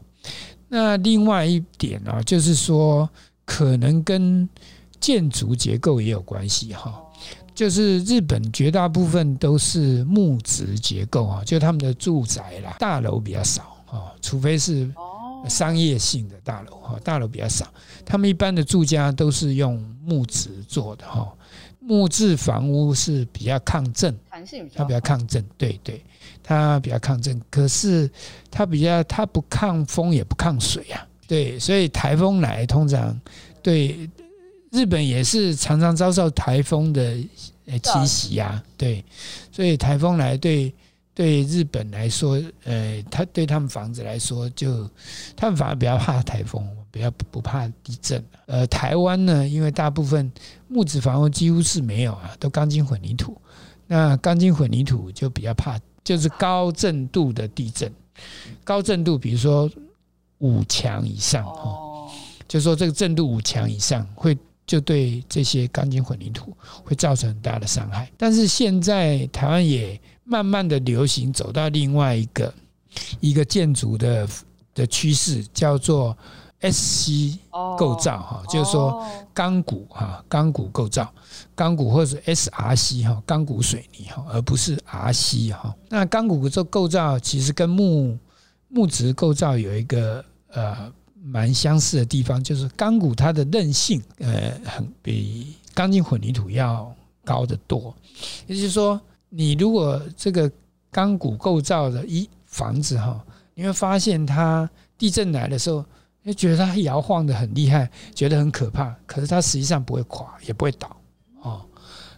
[0.67, 3.09] 那另外一点呢，就是说。
[3.47, 4.49] 可能跟
[4.99, 6.99] 建筑结构也有关系哈，
[7.53, 14.91] 就是日本绝大部分都是木质结构啊，就他们的住宅啦，大楼比较少啊，除非是
[15.47, 17.71] 商业性的大楼哈，大楼比较少，
[18.03, 21.31] 他们一般的住家都是用木质做的哈，
[21.87, 26.03] 木质房屋是比较抗震，弹性它比较抗震，对对，
[26.41, 28.09] 它比较抗震，可是
[28.49, 31.07] 它比较它不抗风也不抗水啊。
[31.27, 33.19] 对，所以台风来通常
[33.61, 34.09] 对
[34.71, 37.15] 日本也是常常遭受台风的
[37.83, 38.63] 侵袭啊。
[38.75, 39.03] 对，
[39.51, 40.73] 所以台风来对
[41.15, 44.87] 对日本来说，呃，他对他们房子来说，就
[45.35, 48.23] 他们反而比较怕台风，比较不怕地震。
[48.45, 50.31] 呃，台湾呢，因为大部分
[50.67, 53.35] 木质房屋几乎是没有啊，都钢筋混凝土。
[53.87, 57.91] 那钢筋混凝土就比较怕，就是高震度的地震。
[58.63, 59.67] 高震度，比如说。
[60.39, 62.11] 五强以上哦，
[62.45, 68.11] 就说这个震度五强以上会就对这些钢筋混凝土会造成很大的伤害。
[68.17, 72.53] 但是现在台湾也慢慢的流行走到另外一个
[73.19, 74.27] 一个建筑的
[74.73, 76.17] 的趋势，叫做
[76.61, 77.37] SC
[77.77, 81.13] 构造哈，就是说钢骨哈，钢骨构造，
[81.53, 85.75] 钢骨或者 SRC 哈，钢骨水泥哈，而不是 RC 哈。
[85.89, 88.17] 那钢骨这构造其实跟木
[88.67, 90.91] 木质构造有一个呃
[91.23, 96.91] 蛮相似的地方，就是钢骨它的韧性呃很比钢筋混凝土要
[97.23, 97.93] 高得多。
[98.47, 100.51] 也就是说，你如果这个
[100.91, 105.83] 钢骨构造的一房子哈，你会发现它地震来的时候，
[106.23, 108.95] 就觉得它摇晃得很厉害，觉得很可怕。
[109.05, 110.95] 可是它实际上不会垮，也不会倒
[111.41, 111.61] 哦。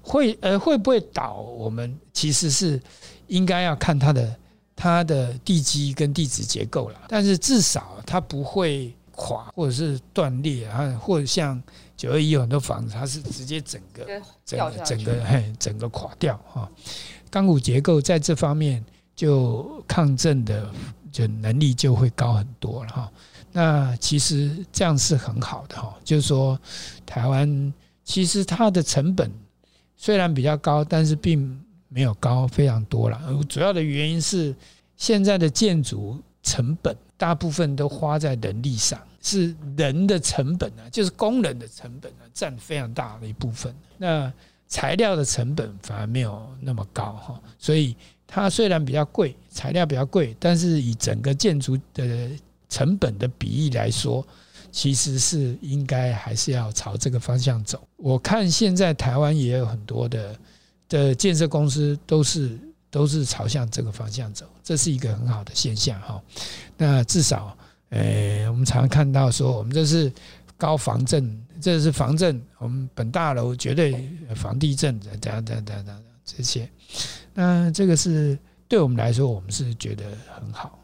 [0.02, 1.34] 会呃会不会倒？
[1.34, 2.82] 我们其实是
[3.28, 4.36] 应该要看它的
[4.76, 7.02] 它的地基跟地质结构了。
[7.10, 11.62] 但是至少它不会垮，或者是断裂啊，或者像
[11.98, 14.06] 九二一有很多房子，它是直接整个
[14.46, 16.72] 整个整个嘿整个垮掉哈。
[17.30, 18.82] 钢骨结构在这方面
[19.16, 20.72] 就抗震的
[21.12, 23.12] 就能力就会高很多了哈。
[23.52, 26.58] 那其实这样是很好的哈，就是说
[27.06, 27.74] 台湾
[28.06, 29.30] 其实它的成本。
[30.00, 33.20] 虽然比较高，但是并没有高非常多了。
[33.50, 34.56] 主要的原因是
[34.96, 43.74] 现在的建筑成本大部分都花在人力上，是人的成本啊，就是工人的成本啊，占非常大的一部分。
[43.98, 44.32] 那
[44.68, 52.30] 材料的成本反而没有那么高哈，所以它虽然比较贵，材料比较贵，但是以整个建筑的
[52.70, 54.26] 成本的比例来说。
[54.70, 57.88] 其实是应该还是要朝这个方向走。
[57.96, 60.36] 我看现在台湾也有很多的
[60.90, 62.60] 的建设公司都是
[62.92, 66.22] 都是朝向这个方向走，这是一个很好的现象哈。
[66.76, 67.58] 那至少，
[67.90, 70.12] 呃，我们常常看到说，我们这是
[70.58, 76.70] 高防震，这是防震，我们本大楼绝对防地震的，等等等等这些。
[77.34, 80.04] 那这个是对我们来说，我们是觉得
[80.36, 80.80] 很好。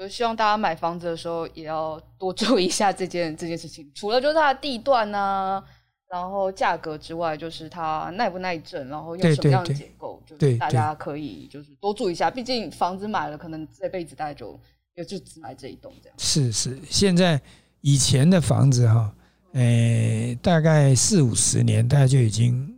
[0.00, 3.90] 我希望大家买房子的时候也要多注意一下这件这件事情。
[3.94, 5.60] 除了就是它的地段啊，
[6.08, 12.30] 然后价格之外，就是它耐不耐震，然后用什么样的结构，就是大家可以就是多注意一下。
[12.30, 14.56] 毕竟房子买了，可能这辈子大概就
[14.98, 16.18] 也就只买这一栋这样。
[16.18, 17.40] 是是，现在
[17.80, 19.14] 以前的房子哈，
[19.52, 22.74] 诶，大概四五十年，大家就已经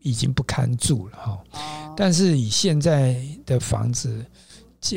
[0.00, 1.38] 已经不堪住了哈。
[1.96, 4.24] 但是以现在的房子，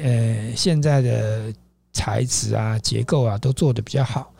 [0.01, 1.53] 呃，现在的。
[1.95, 4.33] 材质啊，结构啊，都做得比较好，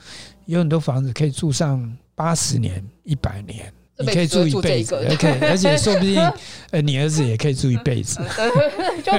[0.48, 6.20] 有很多房子可以住上八十年、一百年，你可以住一辈子，OK，而且说不定，
[6.72, 8.20] 呃，你儿子也可以住一辈子，
[9.06, 9.12] 就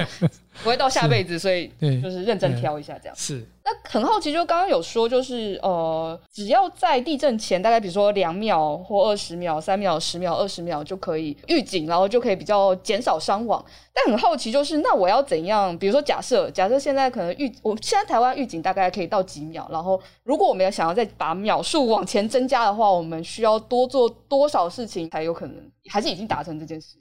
[0.62, 1.68] 不会到下辈子，所以
[2.02, 3.16] 就是认真挑一下这样。
[3.16, 3.44] 是。
[3.66, 13.64] 那很好奇，就刚刚有说，就是呃，只要在地震前大概比如说两秒或二十秒、三秒、十秒、二十秒就可以预警，然后就可以比较减少伤亡。
[13.94, 15.76] 但很好奇，就是那我要怎样？
[15.78, 25.56] 比如说假设，假设现在可能预，我现在台湾预警大概可以到几秒，然后如果我们要想要再把秒数往前增加的话，我们需要多做多少事情才有可能？
[25.90, 26.98] 还是已经达成这件事？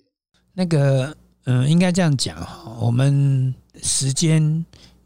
[0.56, 1.14] 那个，
[1.46, 4.66] 嗯，应该这样讲哈，我们时间。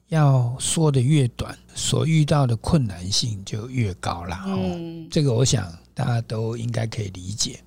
[0.10, 4.46] 要说的越短，所遇到的困难性就越高啦。
[4.48, 7.60] 嗯，这个我想大家都应该可以理解。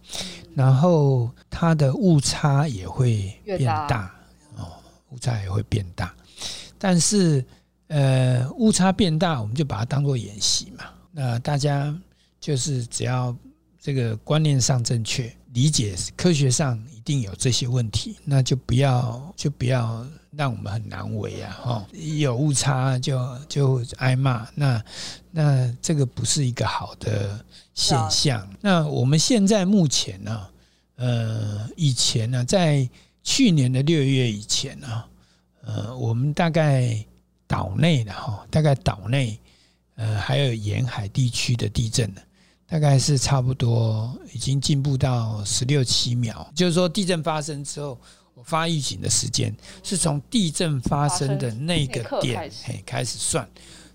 [0.55, 4.11] 然后它的误差也会变大，
[4.57, 4.73] 哦，
[5.11, 6.15] 误差也会变大。
[6.79, 7.45] 但是，
[7.89, 10.85] 呃，误差变大，我们就把它当做演习嘛。
[11.13, 11.95] 那大家
[12.41, 13.37] 就是只要
[13.79, 20.07] 这个观念上正确，理解科学上一定有这些问题，那就不要就不要。
[20.37, 21.61] 让我们很难为啊！
[21.61, 24.81] 哈，一有误差就就挨骂，那
[25.33, 28.49] 那这个不是一个好的现象。
[28.61, 30.47] 那我们现在目前呢，
[30.95, 32.89] 呃，以前呢，在
[33.25, 35.05] 去年的六月以前呢，
[35.63, 37.05] 呃，我们大概
[37.49, 39.37] 岛内的哈，大概岛内
[39.97, 42.23] 呃还有沿海地区的地震呢，
[42.71, 47.99] 大概是差不多已经进步到十六七秒，就是说地震发生之后。
[48.33, 53.47] 我发预警的时间是从地震发生的那个点嘿开始算，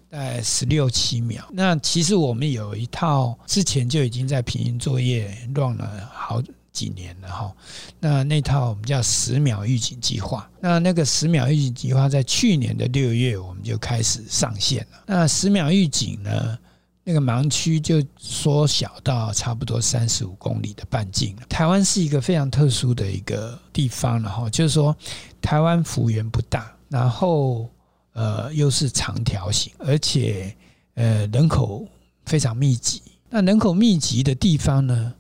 [0.08, 1.44] 大概十六七秒。
[1.52, 7.56] 那其实我们有一套之前就已经在平行作业乱了好几年了哈。
[8.00, 10.48] 那那套我们叫十秒预警计划。
[10.60, 15.04] 那那个十秒预警计划在去年的六月我们就开始上线了。
[15.08, 16.60] 那十秒预警呢？
[17.08, 21.44] 那个盲区就缩小到差不多三十五公里的半径了。
[21.48, 24.98] 台湾是一个非常特殊的一个地方了哈，就是说
[25.40, 27.70] 台湾幅员不大，然后
[28.14, 30.52] 呃又是长条形，而且
[30.96, 31.88] 呃人口
[32.26, 33.04] 非常密集。
[33.30, 35.14] 那人口密集的地方呢，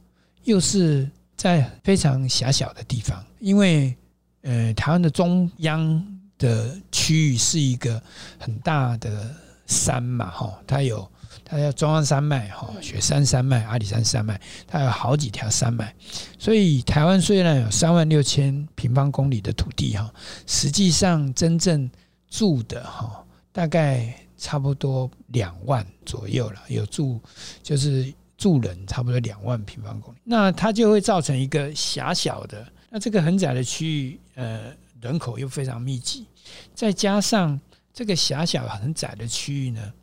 [0.43, 1.07] 又是
[1.37, 3.95] 在非常狭小的地方，因为
[4.41, 6.03] 呃台湾的中央
[6.39, 8.01] 的区域是一个
[8.39, 9.31] 很大的
[9.67, 11.07] 山嘛哈，它有。
[11.55, 15.95] 它叫中央山脉哈，雪山山脉、阿里山山脉，它有好几条山脉，
[16.37, 20.13] 所以台湾虽然有三万六千平方公里的土地哈，
[20.45, 21.89] 实际上真正
[22.29, 27.21] 住的哈，大概差不多两万左右了，有住
[27.63, 36.27] 就是住人差不多两万平方公里，那它就会造成一个狭小的，那这个很窄的区域，呃，人口又非常密集，
[36.73, 37.57] 再加上
[37.93, 39.93] 这个狭小很窄的区域呢，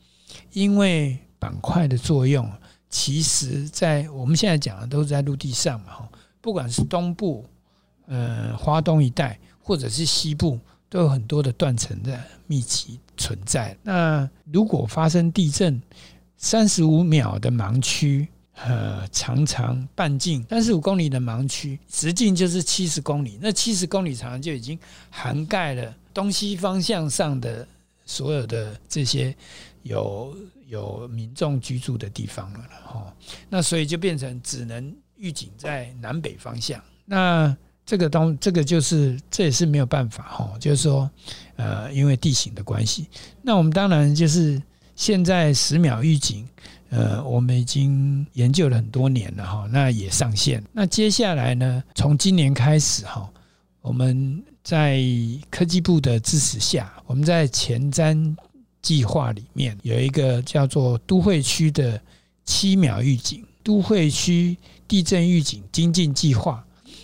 [0.52, 2.48] 因为板块的作用，
[2.88, 6.08] 其实在我们现在讲的都是在陆地上嘛，
[6.40, 7.44] 不管是东部，
[8.06, 10.56] 呃，花东一带，或者是西部，
[10.88, 12.16] 都有很多的断层的
[12.46, 13.76] 密集存在。
[13.82, 15.82] 那如果发生地震，
[16.36, 23.36] 三十五秒的盲区，呃，常常半径三十五公里的盲区，直径就是七十公里。
[23.42, 24.78] 那七十公里长就已经
[25.10, 27.66] 涵盖了东西方向上的
[28.06, 29.34] 所有的这些
[29.82, 32.60] 有有民众居住的地方了。
[32.84, 33.14] 哈，
[33.48, 36.82] 那所以就变成只能预警在南北方向。
[37.04, 41.10] 那这个东这个就是这也是没有办法哈，就是说，
[41.56, 43.08] 呃，因为地形的关系。
[43.42, 44.60] 那我们当然就是。
[44.94, 46.46] 现在十秒预警，
[46.90, 50.62] 呃，我们已经研究了很多年了哈，那也上线。
[50.70, 53.28] 那接下来呢，从今年开始哈，
[53.80, 55.00] 我们在
[55.50, 58.36] 科技部的支持下，我们在前瞻
[58.82, 61.98] 计划里面有一个叫做都会区的
[62.44, 64.56] 七秒预警都会区
[64.86, 66.62] 地震预警精进计划。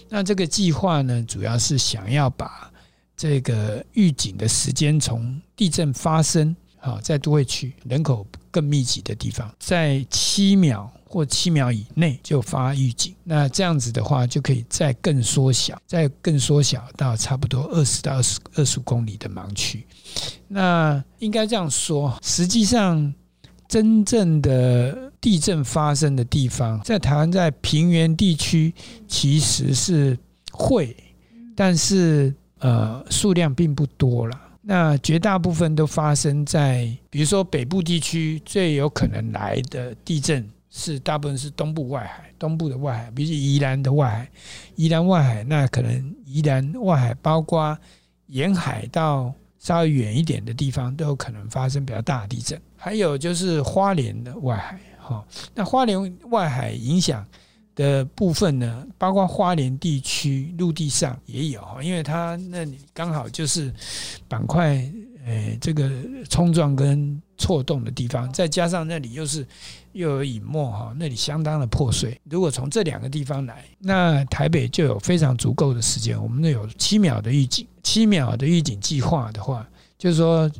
[0.08, 2.70] 那这个计划呢，主要是想要把
[3.16, 6.54] 这个预警的时间从地震发生。
[6.80, 13.14] 啊，在都会区人口更密集的地方，在七秒或七秒以内就发预警。
[13.24, 19.86] 那这样子的话，就可以再更缩小，再更缩小到差不多二十到二十二十公里的盲区。
[20.46, 23.12] 那应该这样说，实际上
[23.66, 28.72] 真正的地震发生的地方，在台湾在平原地区
[29.06, 30.18] 其实是
[30.52, 30.96] 会，
[31.56, 34.40] 但是呃数量并不多了。
[34.60, 44.30] 那绝大部分都发生在，比如说北部地区最有可能来的地震是大部分是东部外海，东部的外海，比如宜兰的外海，
[44.76, 47.76] 宜兰外海，那可能宜兰外海包括
[48.26, 57.26] 沿海到稍微远一点的地方都有可能发生比较大的地震，还有就是花莲的外海，哈，那花莲外海影响。
[57.78, 63.72] 的部分呢，包括花莲地区陆地上也有，因为它那里刚好就是
[64.26, 64.84] 板块，
[65.24, 65.88] 诶，这个
[66.28, 69.46] 冲撞跟错动的地方，再加上那里又是
[69.92, 72.20] 又有隐没哈，那里相当的破碎。
[72.24, 79.66] 如果从这两个地方来，那台北就有非常足够的时间，我们那有七秒的预警，七秒的预警计划的话，
[79.96, 80.50] 就是说。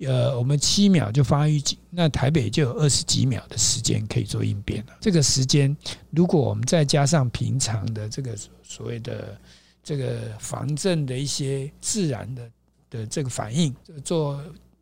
[0.00, 4.92] 呃，我们七秒就发预警，那台北就有二十几秒的时间可以做应变了。
[5.00, 5.74] 这个时间，
[6.10, 9.40] 如果我们再加上平常的这个所谓的
[9.82, 12.50] 这个防震的一些自然的
[12.90, 13.74] 的这个反应，
[14.04, 14.38] 做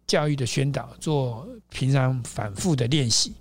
[0.06, 3.34] 教育的宣导，做平常反复的练习，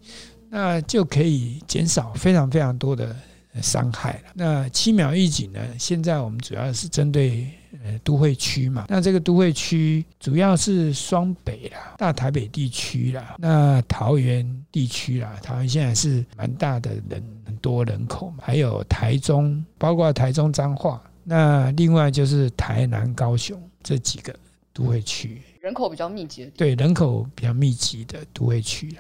[0.50, 3.16] 那就可以减少非常非常多的
[3.62, 4.32] 伤害了。
[4.34, 5.60] 那七秒预警呢？
[5.78, 7.48] 现在我们主要是针对。
[7.84, 24.34] 呃，都会区嘛，那这个都会区主要是双北啦，大台北地区啦，那桃园地区啦，桃园现在是蛮大的人，很多人口嘛，还有台中，包括台中彰化，那另外就是台南高雄这几个
[24.72, 28.98] 都会区，人口比较密集的，对，人口比较密集的都会区了。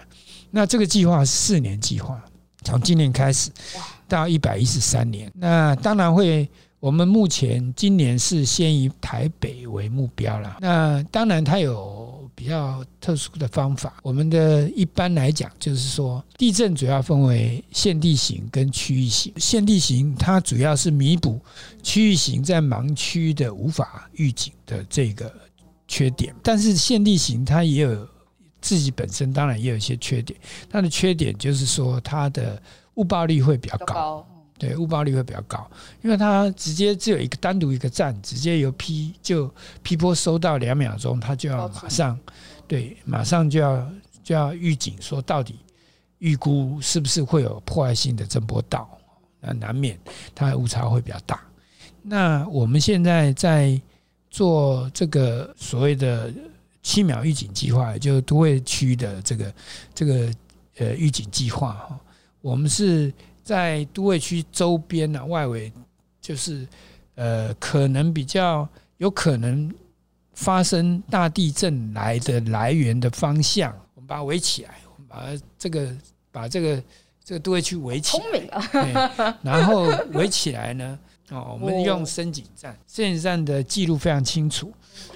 [0.49, 2.23] 那这个计划是四年计划，
[2.63, 3.51] 从今年开始
[4.07, 6.49] 到一百一十三年，那当然会。
[6.79, 10.57] 我们目前今年是先以台北为目标了。
[10.59, 13.95] 那当然，它有比较特殊的方法。
[14.03, 19.31] 我们的一般来讲，就是说，地震主要分为限地型跟区域型。
[19.37, 21.39] 限地型它主要是弥补
[21.81, 25.33] 区域型在盲区的无法预警的这个
[25.87, 26.33] 缺点。
[26.43, 28.07] 但是现地型它也有
[28.61, 30.39] 自己本身当然也有一些缺点。
[30.69, 32.61] 它的缺点就是说，它的
[32.95, 34.27] 误报率会比较高。
[34.55, 35.69] 对，误报率会比较高，
[36.03, 42.17] 因为它直接只有一个单独一个站，直接由 P 就 P 波收到两秒钟，它就要马上，
[42.65, 43.91] 对，马上就要
[44.23, 45.55] 就要预警说到底
[46.19, 48.87] 预估是不是会有破坏性的震波到，
[49.41, 49.99] 那难免
[50.33, 51.41] 它的误差会比较大。
[52.01, 53.81] 那我们现在在
[54.33, 56.33] 做这个所谓的
[56.81, 59.53] 七秒预警计划，就是都会区的这个
[59.93, 60.33] 这个
[60.79, 61.99] 呃预警计划哈，
[62.41, 63.13] 我们是。
[63.43, 65.69] 在都会区周边呢，外围
[66.21, 66.65] 就是
[67.15, 68.65] 呃，可能比较
[68.99, 69.69] 有可能
[70.33, 75.93] 发生大地震来的来源的方向，我们把它围起来，我们把这个
[76.31, 76.83] 把这个
[77.21, 79.37] 这个都会区围起来，聪明啊！
[79.43, 80.97] 然后围起来呢，
[81.29, 84.71] 哦，我们用深井站，深井站的记录非常清楚，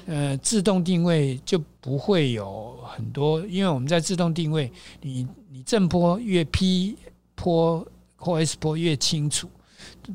[0.06, 6.96] 呃，自动定位就不会有很多，因为我们在自动定位，你你正坡越 P。
[7.40, 9.48] 坡或 S 坡越清楚，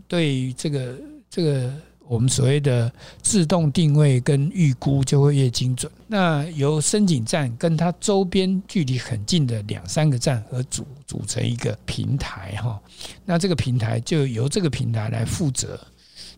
[0.09, 1.73] 对于这个这个
[2.13, 2.93] 我们所谓的
[3.23, 5.91] 自动定位跟预估就会越精准。
[6.07, 12.79] 那由深井站跟它周边距离很近的两三个站而组组成一个平台哈，
[13.25, 15.81] 那这个平台就由这个平台来负责，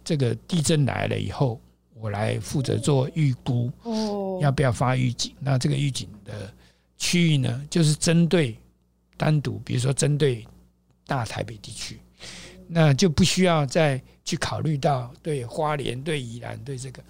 [0.05, 1.61] 这个地震来了以后，
[1.95, 5.33] 我来负责做预估，哦要不要发预警？
[5.41, 6.55] 那这个预警的
[6.99, 8.57] 区域呢，就是针对
[9.17, 10.47] 单独，比如说针对
[11.05, 11.99] 大台北地区，
[12.67, 17.03] 那就不需要再去考虑到对花莲、对宜兰、对这个，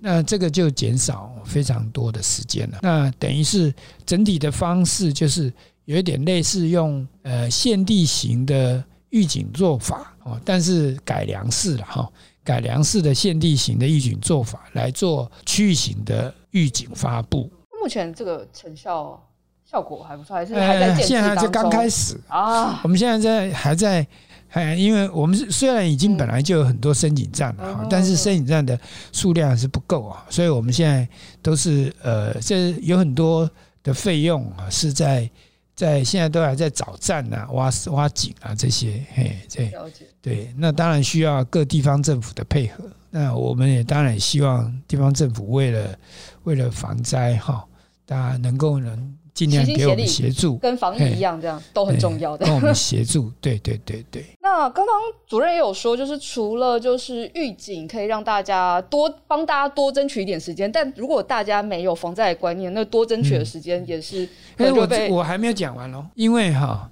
[0.00, 2.78] 那这个就减少非常多的时间了。
[2.82, 3.72] 那等于是
[4.06, 5.52] 整体的方式，就是
[5.84, 12.10] 有一点类似用呃现地型的预警做法哦，但是改良式了哈。
[12.44, 17.48] 改良式的现地型的预警做法来做区域型的预警发布。
[17.80, 19.16] 目前这个成效
[19.64, 22.80] 效果还不错，还是还在现在就刚开始啊。
[22.82, 24.04] 我们现在在还在
[24.52, 28.78] 还，因为我们虽然已经本来就有很多深井站了哈，但是深井站的
[29.10, 31.08] 数量还是不够啊，所以我们现在
[31.40, 33.50] 都是呃，这有很多
[33.82, 35.28] 的费用啊是在。
[35.74, 39.72] 在现在都还在找站啊、挖挖井啊这些，嘿，对，
[40.20, 42.84] 对，那当然需要各地方政府的配合。
[43.10, 45.98] 那我们也当然也希望地方政府为了
[46.44, 47.64] 为了防灾哈，
[48.04, 49.16] 大家能够能。
[49.34, 52.44] 尽量给我们协助，跟防疫一样，这样都很重要的。
[52.44, 54.24] 跟我们协助， 对对对对。
[54.42, 54.94] 那刚刚
[55.26, 64.28] 主任也有说，就是除了就是预警可以让大家多帮大家多争取一点时间，但如果大家没有防灾的观念，那多争取的时间也是。
[64.58, 66.90] 哎，我我还没有讲完哦，因为哈，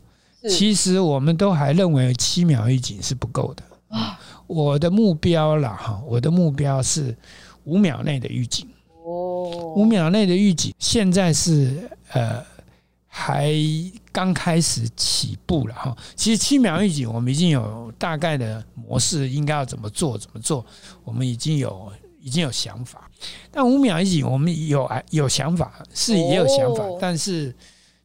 [0.49, 4.19] 其实我们都还认为七秒预警是不够的啊。
[4.47, 7.15] 我的目标啦哈，我的目标是
[7.65, 8.67] 五秒内的预警。
[9.05, 12.45] 哦，五秒内的预警，现在是呃
[13.13, 13.53] 还
[14.13, 15.97] 刚开始起步了哈。
[16.15, 20.65] 其实七秒预警，我们已经有大概的模式，应该要怎么做怎么做，
[21.03, 23.11] 我们已经有已经有想法。
[23.51, 27.53] 但五秒预警，我们有有想法，是也有想法，但是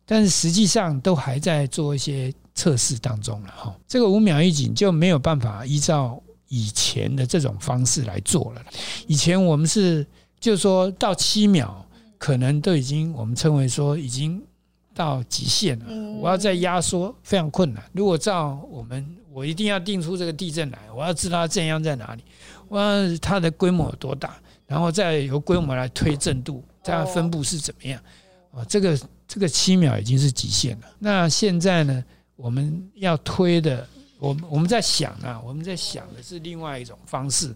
[0.08, 3.76] 但是实际上都还在做一些测试当中了哈。
[3.88, 8.62] 这个五秒预警就没有办法依照以前的这种方式来做了。
[9.06, 10.06] 以前我们是。
[10.38, 11.84] 就是说到七秒，
[12.18, 14.41] 可能都已经我们称为说已经
[14.93, 15.86] 到极限了。
[16.20, 17.84] 我要再压缩非常困难。
[17.93, 22.24] 如果照我们，我一定要定出这个地震来，我要知道它震央在哪里，
[22.70, 28.01] 我要它的规模有多大，然后再由规模来推震度，它分布是怎么样。
[28.51, 28.97] 啊，这个
[29.28, 30.88] 这个七秒已经是极限了。
[30.97, 32.03] 那现在呢，
[32.38, 33.86] 我们要推的，
[34.18, 37.53] 我们我们在想啊，我们在想的是另外一种方式，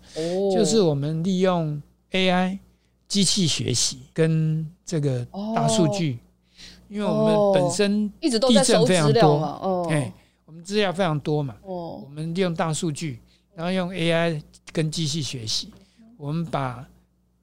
[0.53, 1.81] 就是我们利用
[2.11, 2.59] AI。
[3.09, 6.19] 机器学习跟这个大数据，
[6.87, 10.13] 因为我们本身地震非常多，哎，
[10.45, 13.19] 我们资料非常多嘛，我们利用大数据，
[13.55, 14.39] 然后用 AI
[14.71, 15.73] 跟机器学习，
[16.17, 16.87] 我们把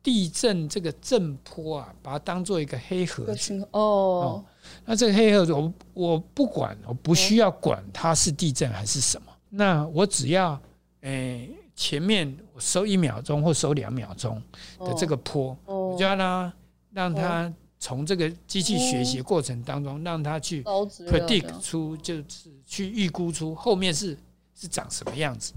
[0.04, 3.68] 地震这个震波啊，把它当做一个黑盒子。
[3.72, 4.44] 哦，
[4.84, 10.56] 那这个黑盒子，我我不管，我不需要管它是地震还是什么，那我只要
[11.00, 11.48] 哎。
[11.76, 14.42] 前面我收一秒钟或收两秒钟
[14.80, 16.52] 的这个坡，我就让它
[16.90, 22.24] 让它从这个机器学习过程当中，让它去 predict 出，就是
[22.64, 24.16] 去预估出后面是
[24.54, 25.52] 是长什么样子。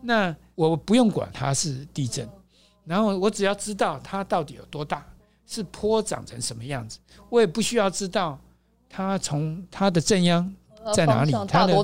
[0.00, 2.26] 那我不用管它是地震，
[2.84, 5.04] 然后我只要知道它到底有多大，
[5.46, 8.38] 是坡长成什么样子，我也不需要知道
[8.88, 10.48] 它从它的正央
[10.94, 11.74] 在哪里，它的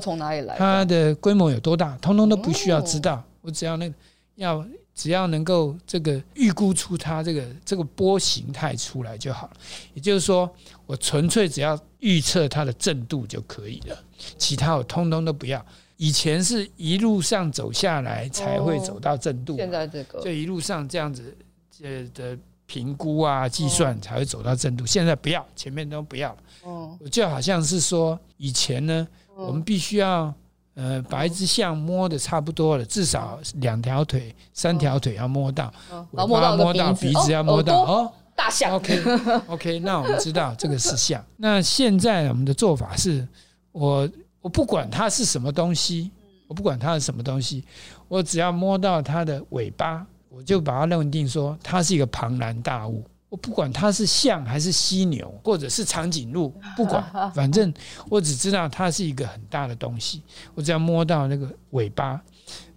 [0.57, 3.21] 它的规模有多大，通通都不需要知道。
[3.43, 3.93] 我只要那个
[4.35, 4.65] 要
[4.95, 9.53] 只要能够这个预估出它这个这个波形态出来就好了，
[9.93, 10.51] 也就是说，
[10.87, 14.03] 我纯粹只要预测它的震度就可以了，
[14.37, 15.63] 其他我通通都不要。
[15.97, 21.37] 以前是一路上走下来才会走到震度，现在这个就一路上这样子
[21.81, 26.37] 呃的评估啊计算才会走到震度，现在不要，前面都不要了。
[26.63, 30.33] 哦，就好像是说以前呢，我们必须要。
[30.75, 35.71] 呃，把一只象摸的差不多了，至少两条腿、三条腿要摸到，
[36.11, 38.11] 尾巴摸到，鼻子要摸到哦。
[38.35, 38.73] 大象。
[38.73, 41.23] OK，OK， 那我们知道这个是象。
[41.37, 43.27] 那现在我们的做法是，
[43.71, 44.09] 我
[44.41, 46.09] 我不管它是什么东西，
[46.47, 47.63] 我不管它是什么东西，
[48.07, 53.05] 我只要摸到它的尾巴，我就把它认定说它是一个庞然大物。
[53.33, 57.03] 我不管它是象还是犀牛，或者是长颈鹿，不管，
[57.33, 57.73] 反正
[58.07, 60.21] 我只知道它是一个很大的东西。
[60.53, 62.21] 我只要摸到那个尾巴，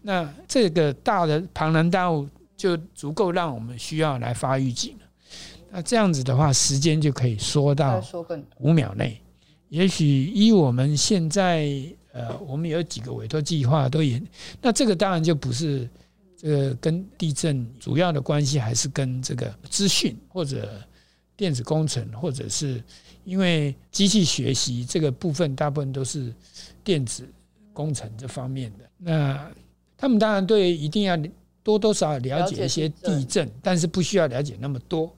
[0.01, 2.27] 那这个大的庞然大物
[2.57, 5.05] 就足够让我们需要来发预警了。
[5.71, 8.03] 那这样子的话，时间就可以缩到
[8.61, 9.21] 五秒内。
[9.69, 11.69] 也许依我们现在
[12.15, 14.23] 呃，我们有几个委托计划都也，
[14.63, 15.87] 那这个当然就不是
[16.37, 20.81] 这个跟地震主要的关系，还是跟这个资讯或者
[21.37, 22.83] 电子工程，或者是
[23.25, 26.33] 因为机器学习这个部分，大部分都是
[26.85, 27.29] 电子
[27.73, 28.85] 工程这方面的。
[28.99, 29.51] 那
[29.97, 31.17] 他们当然对一定要
[31.63, 35.13] 多多少少了解一些地震，但是不需要了解那么多。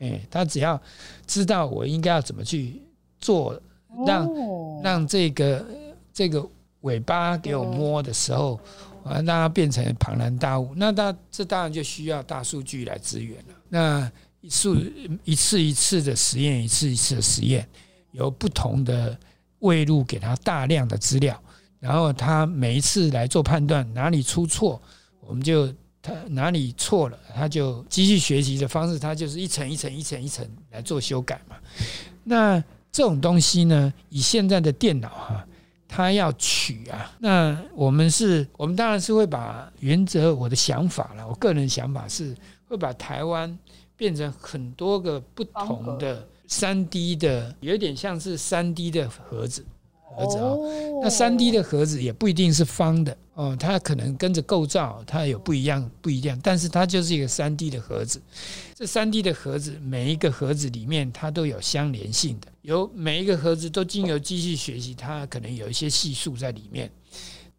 [0.00, 0.80] 哎，他只要
[1.26, 2.80] 知道我应该要怎么去
[3.20, 3.60] 做，
[4.06, 4.30] 让
[4.82, 5.64] 让这个。
[6.10, 6.44] 这个
[6.80, 8.58] 尾巴给我摸的时候，
[9.08, 13.54] 啊，让它变成庞然大物，那它这当然就需要大数据来支援了。
[13.68, 14.92] 那一次
[15.24, 17.66] 一次一次的实验，一次一次的实验，
[18.12, 19.18] 有不同的
[19.60, 21.40] 位路给他大量的资料，
[21.80, 24.80] 然后他每一次来做判断，哪里出错，
[25.20, 25.66] 我们就
[26.00, 31.56] 他哪里错了，他就机器学习的方式，他就是一层一层一层一层来做修改嘛。
[32.24, 35.46] 那这种东西呢，以现在的电脑哈。
[35.88, 42.36] 他要取啊，那我们是，我们当然是会把原则，我的想法了，我个人想法是
[42.68, 43.58] 会把台湾
[43.96, 49.64] 变成很多个不同的三 D 的，有点像是三 D 的盒子。
[50.16, 50.58] 盒子哦，
[51.02, 58.20] 那三 D 的盒子也不一定是方的哦，它可能跟着构造它有不一样不一样，但是它就是一个三 D 的盒子。
[58.74, 66.90] 这三 D 的盒子每一个盒子里面它都有相连性的，有每一个盒子都经由机器学习，它可能有一些系数在里面。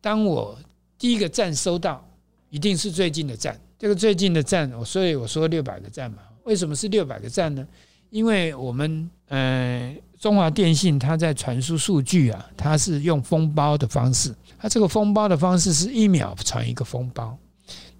[0.02, 0.60] 当我
[0.98, 2.06] 第一个站收到，
[2.50, 7.66] 一定是最近的站，这个最近的站，我所以我说六百个站嘛，为什么是六百个站呢？
[8.10, 9.96] 因为我们呃。
[10.20, 14.36] 中华电信它在传输数据啊，它是用封包的方式。
[14.58, 17.38] 它这个封包的方式是一秒传一个封包。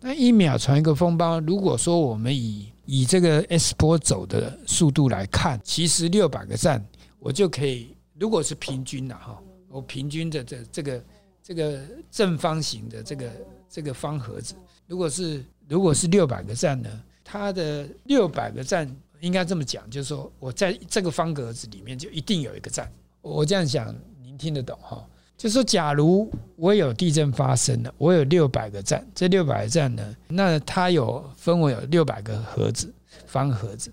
[0.02, 6.86] 那一秒传一个封包，如果说我们以以这个 S 波走的速度来看，其实六百个站
[7.20, 11.04] 我就可以，如果是平均的哈，我平均的这这个
[11.42, 11.80] 这个
[12.12, 13.32] 正方形的这个
[13.70, 14.56] 这个方盒子，
[14.88, 16.90] 如果是如果是六百个站呢，
[17.24, 18.94] 它的六百个站。
[19.22, 22.92] 应该这么讲，就是说我在这个方格子里面就一定有一个站。
[23.22, 25.06] 我这样想，您听得懂哈？
[25.38, 32.94] 就是说，假如我有地震发生了，我有六百个站，这六百个站呢，那它有分为有六百个盒子，
[33.26, 33.90] 方盒子。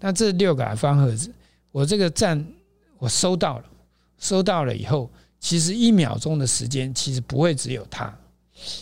[0.00, 1.30] 那这六个方盒子，
[1.70, 2.42] 我这个站
[2.98, 3.64] 我收到了，
[4.18, 8.14] 收到了以后，其实一秒钟的时间其实不会只有它，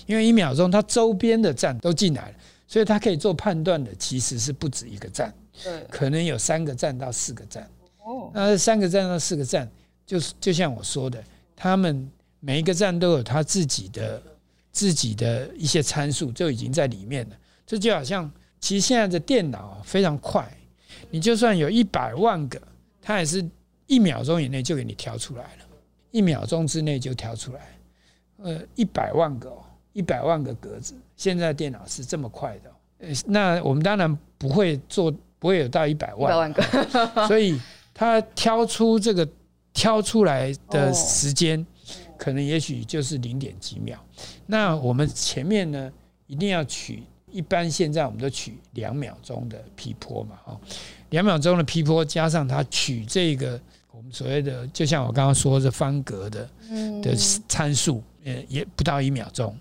[0.06, 2.34] 因为一秒钟它周边的站都进来了，
[2.68, 5.34] 所以它可以做判断的其实是不止一个站。
[5.62, 7.68] 对，可能有三个站到四个站。
[8.02, 9.66] 哦，那三个站到四个站，
[10.04, 11.24] 就是就像我说的，
[11.56, 14.22] 他们每一个站都有他自己的
[14.70, 17.36] 自己的一些参数，就已经在里面了。
[17.66, 18.30] 这就好像，
[18.60, 20.46] 其实现在的电脑非常快，
[21.10, 22.60] 你就算有一百万个，
[23.00, 23.42] 它也是
[23.86, 25.64] 一秒钟以内就给你调出来了，
[26.10, 27.60] 一秒钟之内就调出来。
[28.42, 29.50] 呃，一百万个，
[29.94, 32.70] 一百万个格子，现在电脑是这么快的。
[32.98, 35.10] 呃，那我们当然不会做。
[35.44, 36.62] 不会有到一百万，万个，
[37.28, 37.60] 所以
[37.92, 39.28] 他挑出这个
[39.74, 41.66] 挑出来的时间，
[42.16, 44.02] 可能也许就是零点几秒。
[44.46, 45.92] 那我们前面呢，
[46.26, 50.58] 一定要取，一般现在我们都取两秒钟的 P 波嘛，哈，
[51.10, 56.48] 两秒钟的 P 波加上他取这个我们所谓的，就像我刚刚说的方格的
[57.02, 57.14] 的
[57.46, 59.54] 参数，呃，也不到一秒钟，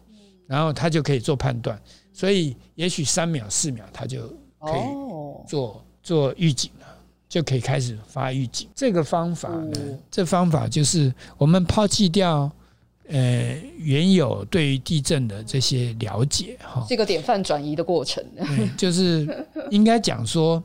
[0.47, 1.77] 然后他就可以做判断。
[2.13, 4.29] 所以也许三秒、四秒，他就
[4.61, 5.02] 可以。
[5.47, 6.85] 做做预警了，
[7.29, 8.67] 就可以开始发预警。
[8.75, 9.77] 这个方法呢，
[10.09, 12.51] 这方法就是我们抛弃掉
[13.07, 18.23] 呃原有对于地震的这些了解哈，这个典范转移的过程。
[18.77, 20.61] 就是应该讲说，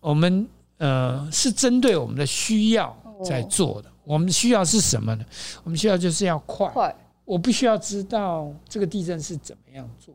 [0.00, 0.46] 我们
[0.78, 3.90] 呃是针对我们的需要在做的。
[4.04, 5.24] 我们需要是什么呢？
[5.62, 6.94] 我们需要就是要快，快。
[7.24, 10.14] 我不需要知道这个地震是怎么样做。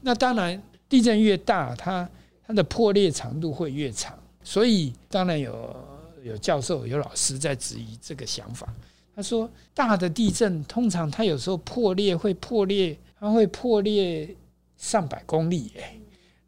[0.00, 2.08] 那当然，地震越大，它
[2.46, 5.76] 它的破裂长度会越长，所以当然有
[6.22, 8.66] 有教授有老师在质疑这个想法。
[9.14, 14.34] 他说，大的地震通常它有时候破裂会破裂，它会破裂
[14.78, 15.96] 上百公里哎，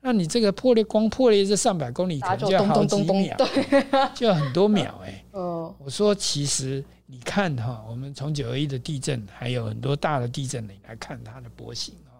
[0.01, 3.36] 那你这个破裂光破裂这上百公里，可能就要好几秒，
[4.16, 5.22] 就要很多秒哎。
[5.32, 12.16] 我说其实你看哈，我们从九二一的地震，还有很多大的地震，你来看它的波形啊，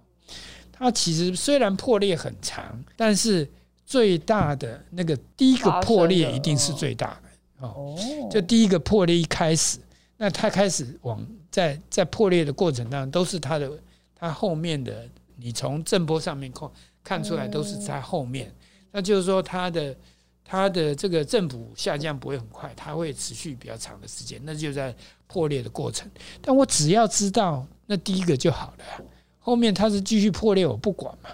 [0.70, 3.49] 它其实虽然破裂很长，但是
[3.87, 7.97] 最大的那个第一个破裂一定是最大的哦，
[8.30, 9.78] 就第一个破裂一开始，
[10.16, 13.70] 那它开始往在在破裂的过程当中，都是它的
[14.14, 16.70] 它后面的，你从震波上面看
[17.03, 18.53] 看出来都是在后面，
[18.91, 19.97] 那就是说它的
[20.45, 24.95] 它的这个振幅下降不会很快，它会持续比较长的时间，那就在
[25.26, 26.11] 破裂的过程。
[26.43, 29.05] 但我只要知道那第一个就好了，
[29.39, 31.30] 后面它是继续破裂我不管嘛，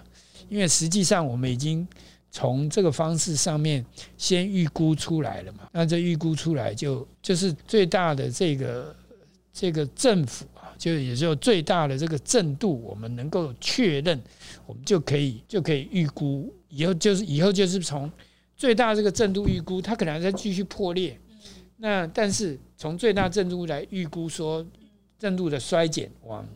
[0.49, 1.87] 因为实际上我们已经
[2.31, 3.85] 从这个方式上面
[4.17, 8.97] 先预估出来了嘛，那这预估出来就就是最大的这个
[9.53, 14.21] 这个政府啊，就也就最大的这个震度，我们能够确认，
[14.67, 18.11] 我们就可以就可以预估以后就是以后就是从。
[18.57, 21.19] 最大这个震度预估，它可能还在继续破裂。
[21.79, 24.63] 那但是从最大震度来预估，说
[25.19, 26.47] 震度的衰减往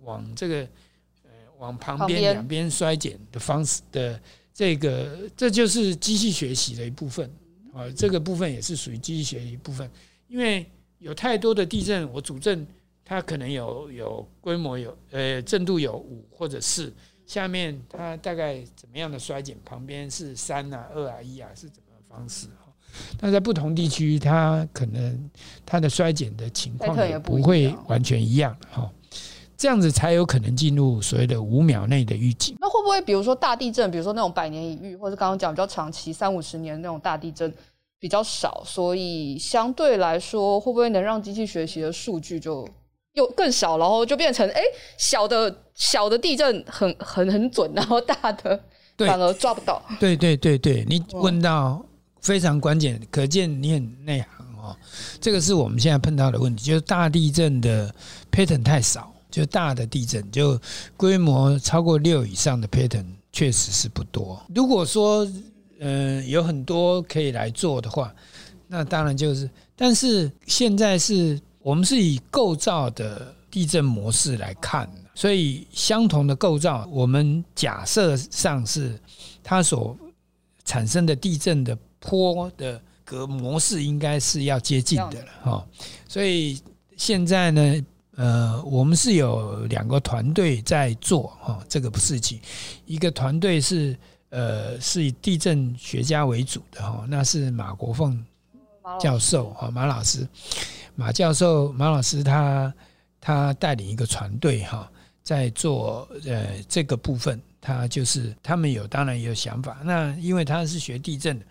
[0.00, 0.60] 往这个
[1.22, 4.18] 呃往旁边两边衰减的方式的
[4.52, 7.30] 这个，这就是机器学习的一部分
[7.72, 7.88] 啊。
[7.96, 9.90] 这个部分也是属于机器学习一部分，
[10.28, 10.66] 因为
[10.98, 12.66] 有太多的地震，我主震
[13.04, 16.92] 它可能有有规模有呃震度有五或者四。
[17.26, 19.56] 下面它大概怎么样的衰减？
[19.64, 22.48] 旁边是三啊、二啊、一啊，是怎么方式？
[22.48, 22.74] 哈，
[23.20, 25.30] 那在不同地区，它可能
[25.64, 28.56] 它的衰减的情况也不会完全一样。
[28.68, 28.92] 哈，
[29.60, 32.56] 这样子才有可能进入所谓的五秒内的预警。
[32.58, 37.52] 那会不会，比如说大地震，比如说那种百年一遇，或者刚刚讲比较长期三五十年那种大地震
[37.98, 42.66] 比较少，所以相对来说，会不会能让机器学习的数据就？
[43.14, 44.62] 又更少，然后就变成哎，
[44.96, 48.58] 小的小的地震很很很准，然后大的
[48.96, 49.82] 反而抓不到。
[49.98, 51.84] 对对对对，你问到
[52.22, 54.74] 非常关键，可见你很内行哦。
[55.20, 57.92] 这个是我们现在碰到的问题，就是大地震的
[58.30, 60.60] pattern 太少，就大的地震就
[60.96, 64.42] 规模超过六以上的 pattern 确实是不多。
[64.54, 65.24] 如果说
[65.78, 68.14] 嗯、呃、有很多可以来做的话，
[68.66, 71.40] 那当然就是，但是现在是。
[71.62, 78.98] 我们是以构造的地震模式来看，所以相同的构造，我们假设上是
[79.42, 79.94] 它所
[80.64, 85.66] 产生的地震的坡的格模式应该是要接近的了哈。
[86.08, 86.58] 所以
[86.96, 87.84] 现在呢，
[88.16, 92.40] 呃，我们是有两个团队在做哈这个事情，
[92.86, 93.96] 一个团队是
[94.30, 98.22] 呃是以地震学家为主的哈，那是马国凤
[99.00, 100.26] 教授啊马老师。
[100.96, 102.74] 马教授、马老师他
[103.20, 104.90] 他带领一个团队哈，
[105.22, 109.78] 在做呃这个部分，他就是他们有当然也有想法。
[109.82, 111.46] 那因为他是学地震的，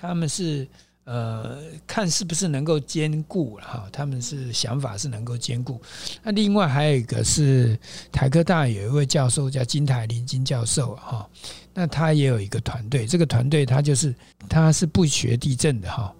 [0.00, 0.66] 他们是
[1.06, 5.80] 呃看是不是能够兼顾哈，他们是想法是能够兼顾。
[6.22, 7.78] 那另外还有一个是
[8.10, 11.28] 台科大有一位教授叫金台林金教授哈，
[11.72, 14.12] 那他也有一个团队，这个团队他就是
[14.48, 16.12] 他是不学地震的哈。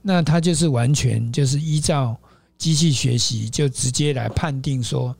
[0.00, 2.16] 那他就是完全就是依照
[2.56, 5.14] 机器学习，就直接来判定说，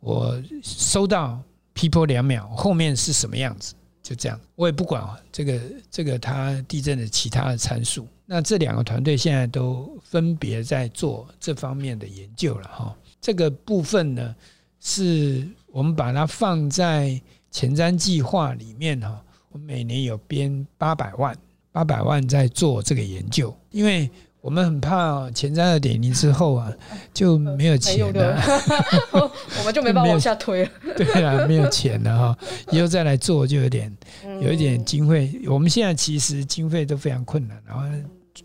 [0.00, 1.38] 我收到
[1.74, 5.60] P 波两秒后面是什么样子，就这样，我也不管这个
[5.90, 8.08] 这个它地震的其他的参数。
[8.26, 12.96] 那这两个团队现在都分别在做这方面的研究了哈。
[13.20, 14.34] 这个部分呢，
[14.80, 17.20] 是我们把它放在
[17.50, 19.22] 前瞻计划里面哈。
[19.50, 21.36] 我每年有编八百万。
[21.74, 24.10] 八百万在做这个研究，因为
[24.42, 26.70] 我们很怕前瞻二点零之后啊
[27.14, 28.36] 就没有钱了，
[29.14, 30.70] 我们就没办法往下推了。
[30.96, 32.38] 对啊，没有钱了哈，
[32.72, 33.96] 以后再来做就有点
[34.40, 35.32] 有一点经费。
[35.46, 37.86] 我们现在其实经费都非常困难，然后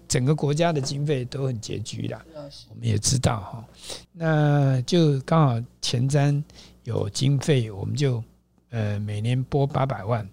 [0.07, 2.23] 整个国家的经费都很拮据啦。
[2.69, 3.65] 我们也知道哈，
[4.13, 6.41] 那就刚好前瞻
[6.83, 8.23] 有经费，我们就
[8.69, 10.27] 呃每年拨八百万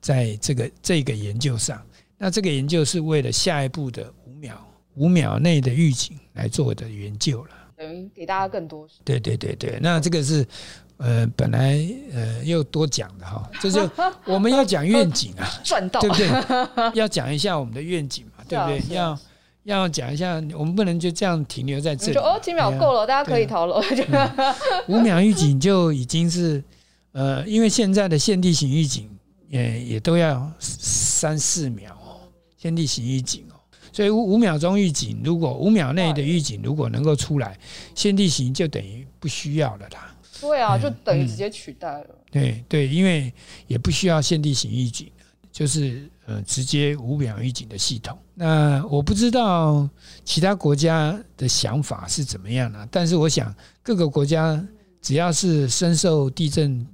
[0.00, 1.80] 在这个这个研究上。
[2.18, 4.56] 那这个研究是为了下一步的五秒
[4.96, 8.86] 五秒内的预警来做的研究了，等于给大家更多。
[9.04, 10.46] 对对对对，那这个是
[10.98, 11.78] 呃本来
[12.12, 13.90] 呃又多讲的哈，这就
[14.26, 16.28] 我们要讲愿景啊，赚到对不对？
[16.94, 18.94] 要讲一下我们的愿景嘛，对不对？
[18.94, 19.18] 要
[19.64, 22.18] 要讲一下，我们不能就这样停留在这里。
[22.18, 23.82] 哦，几秒够了，大家可以逃了。
[24.88, 26.62] 五秒预警就已经是
[27.12, 29.10] 呃，因为现在的限地型预警
[29.48, 31.92] 也也都要三四秒。
[31.94, 33.54] 哦，限地型预警哦，
[33.94, 37.56] 所以五五秒钟预警，如果五秒内的预警如果能够出来，
[37.94, 40.12] 限地形就等于不需要了啦。
[40.40, 42.06] 对啊，就等于直接取代了。
[42.28, 43.32] 对对，因为
[43.68, 45.08] 也不需要限地形预警，
[45.52, 48.18] 就是呃直接五秒预警的系统。
[48.34, 49.88] 那我不知道
[50.24, 52.84] 其他国家的想法是怎么样呢？
[52.90, 54.60] 但是我想各个国家
[55.00, 56.84] 只要是深受地震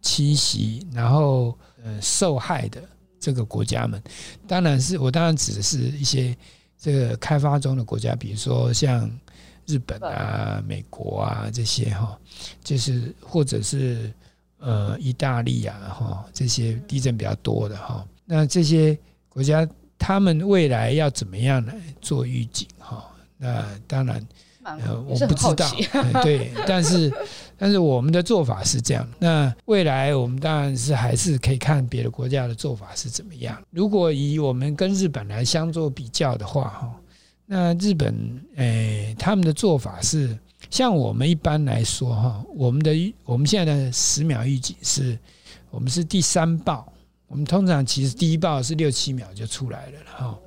[0.00, 2.80] 侵袭，然后呃受害的。
[3.26, 4.00] 这个国家们，
[4.46, 6.32] 当然是我当然指的是一些
[6.78, 9.10] 这个开发中的国家，比如说像
[9.66, 12.16] 日本啊、美国啊这些哈，
[12.62, 14.12] 就是或者是
[14.60, 18.96] 呃意大利啊哈这些地震比较多的哈，那这些
[19.28, 19.68] 国家
[19.98, 23.10] 他们未来要怎么样来做预警哈？
[23.38, 24.24] 那当然，
[24.62, 25.68] 呃，我不知道，
[26.22, 27.12] 对，但是
[27.58, 29.08] 但是我们的做法是这样。
[29.18, 33.60] 那未来我们当然是还是可以看别的国家的做法是怎么样。
[33.70, 37.00] 如果以我们跟日本来相做比较的话哈，
[37.46, 38.14] 那日本
[38.56, 40.38] 诶他们的做法是
[40.70, 45.18] 像我们一般来说哈，我们的我们现在的十秒预警是，
[45.70, 46.92] 我们是第三报。
[47.28, 50.38] 我们通常其实第一报是六七秒就出来了哈，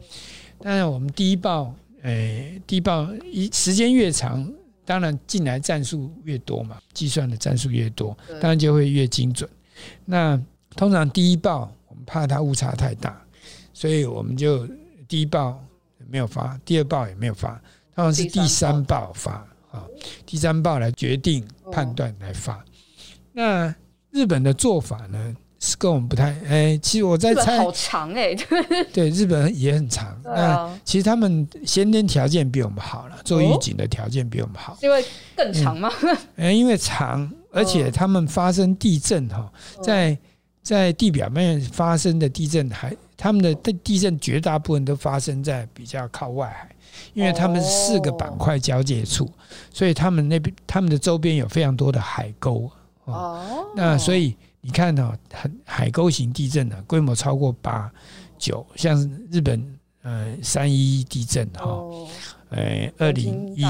[0.62, 4.50] 当然我们第一报，诶，第一报一时间越长，
[4.90, 9.48] 当然进来战术越多嘛，计算的战术越多，当然就会越精准。
[10.04, 10.36] 那
[10.72, 13.22] 通常第一报我们怕它误差太大，
[13.72, 14.68] 所以我们就
[15.08, 15.64] 第一报
[16.10, 17.52] 没有发，第二报也没有发，
[17.94, 19.86] 通常是第三报发啊，
[20.26, 22.66] 第三报来决定判断来发。
[23.32, 23.72] 那
[24.10, 25.38] 日本的做法呢？
[25.60, 28.34] 是跟我们不太哎，其实我在猜，好长哎，
[28.94, 30.18] 对，日本也很长。
[30.24, 35.04] 那其实他们先天条件比我们好了，做预警的条件比我们好，因为
[35.36, 35.92] 更长吗？
[36.38, 39.52] 哎，因为长，而且他们发生地震哈，
[39.84, 40.18] 在
[40.64, 46.74] 在地表面发生的地震，还他们的地地震绝大部分都发生在比较靠外海，
[47.14, 49.30] 因为他们是四个板块交界处，
[49.74, 52.72] 所以他们那边他们的周边有非常多的海沟
[53.04, 54.34] 哦，那所以。
[54.62, 57.92] 你看到海海沟型地震呢，规模超过八
[58.38, 58.98] 九，像
[59.32, 61.66] 日本呃三一一地震哈，
[62.50, 63.64] 呃二零一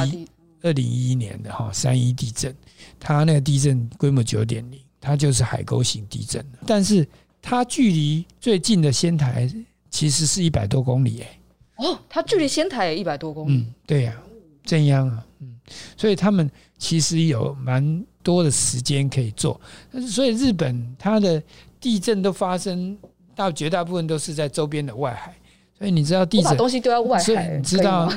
[0.62, 2.56] 二零一一年的哈三一地震，
[3.00, 6.44] 它那个地震规模九点零，它就是海沟型地震。
[6.66, 7.08] 但是
[7.42, 9.50] 它距离最近的仙台
[9.90, 11.40] 其实是一百多公里哎，
[11.78, 14.14] 哦，它距离仙台也一百多公里，嗯，对呀，
[14.64, 15.29] 震央啊，嗯，
[15.98, 18.04] 所以他们其实有蛮。
[18.22, 19.60] 多的时间可以做，
[20.08, 21.42] 所以日本它的
[21.80, 22.96] 地震都发生
[23.34, 25.34] 到绝大部分都是在周边的外海，
[25.80, 28.12] 所以你知道地震东西都在外海，你知道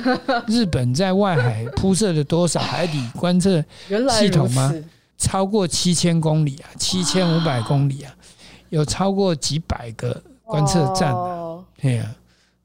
[0.48, 3.64] 日本在外海铺设了多少海底观测
[4.11, 4.74] 系统吗？
[5.16, 8.12] 超过七千公里啊，七千五百公里啊，
[8.70, 12.12] 有超过几百个观测站啊，对啊，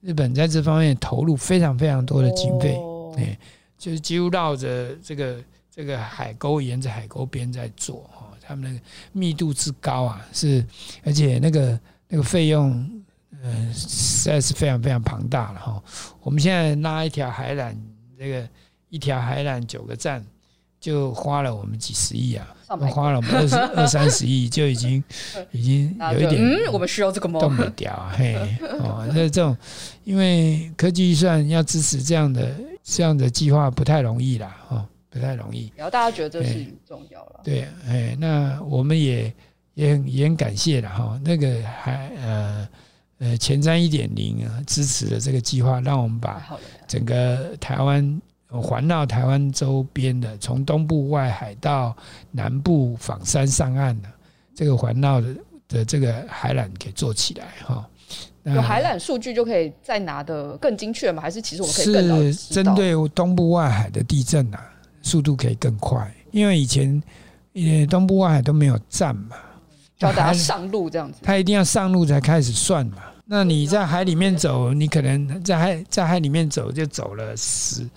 [0.02, 2.76] 日本在这方面投入非常非常多的经费，
[3.16, 3.38] 对，
[3.78, 5.38] 就是几乎绕着这个。
[5.70, 10.66] 这个海沟沿着海沟边在做哈，他们那个密度之高啊，是
[11.06, 12.72] 而且那个那个费用，
[13.44, 15.84] 嗯，实在是非常非常庞大了哈。
[16.24, 17.76] 我们现在拉一条海缆，
[18.18, 18.50] 这个
[18.90, 20.26] 一条海缆九个站，
[20.80, 25.04] 就花了我们几十亿啊，花了我们二十 二三十亿，就已经
[25.52, 27.40] 已经有一点，嗯，我们需要这个吗？
[27.40, 28.36] 动不掉，嘿，
[28.80, 29.56] 哦，那这种
[30.04, 32.52] 因为科技预算要支持这样的
[32.88, 34.88] 这样的计划不太容易啦，哈。
[35.10, 37.40] 不太容易，然后大家觉得这是很重要了。
[37.44, 39.34] 对，哎，那我们也
[39.74, 41.20] 也很也很感谢了哈。
[41.24, 42.70] 那个还呃
[43.18, 46.46] 呃前瞻一点零啊支持的这个计划，让我们把
[46.88, 51.96] 整个台湾环绕台湾周边的，从东部外海到
[52.30, 54.10] 南部仿山上岸的
[54.54, 55.36] 这个环绕的
[55.70, 57.90] 的这个海缆给做起来哈。
[58.56, 61.22] 有海缆数据就可以再拿的更精确吗？
[61.22, 64.72] 还是其实我们可以更是针对东部外海的地震啊？
[65.02, 67.02] 速度可以更快，因为以前
[67.54, 69.38] 呃东部外海都没有站嘛，
[70.00, 72.98] 要大家上路这样子，他一定要上路才开始算嘛。
[73.26, 77.88] 那你在海里面走，你可能在海在海里面走就走了十，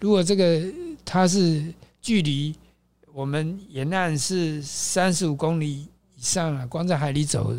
[0.00, 0.60] 如果这个
[1.04, 1.62] 它是
[2.00, 2.54] 距离
[3.12, 5.82] 我们沿岸是三十五公里
[6.16, 7.54] 以上啊，光在海里走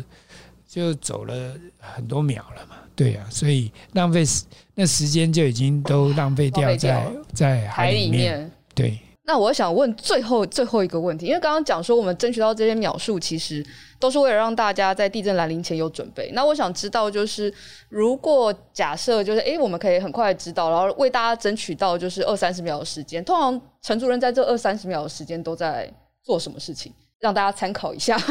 [0.76, 2.76] 就走了很多秒了嘛。
[2.94, 8.50] 对啊，所以浪费时那时间就已经都浪费掉在在海里面。
[8.74, 13.64] 对，那我想问最后最后一个问题，因为刚刚讲说我们争取到这些秒数，其实
[13.98, 16.30] 都是为了让大家在地震来临前有准备。
[16.32, 17.52] 那我想知道，就是
[17.88, 25.90] 如果假设就是哎，我们可以很快知道，然后为大家争取到就是二三十秒的时间，通常陈主任在这二三十秒的时间都在
[26.22, 26.92] 做什么事情？
[27.20, 28.16] 让大家参考一下。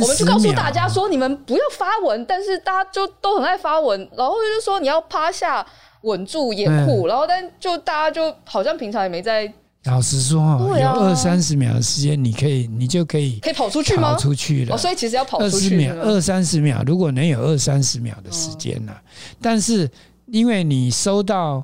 [0.00, 5.64] 我们就告诉大家说，你们不要发文，但是大家就都很爱发文，然后就是说你要趴下
[6.02, 9.52] 稳住掩护，然后但就大家就好像平常也没在。
[9.84, 14.12] 老实说哈，有二三十秒的时间，你可以，你就可以可以跑出去吗？
[14.12, 14.74] 跑出去了。
[14.74, 15.66] 哦，所以其实要跑出去。
[15.66, 18.92] 二十秒，二三十秒，如果能有二三十秒的时间呢？
[19.42, 19.86] 但是
[20.28, 21.62] 因为你收到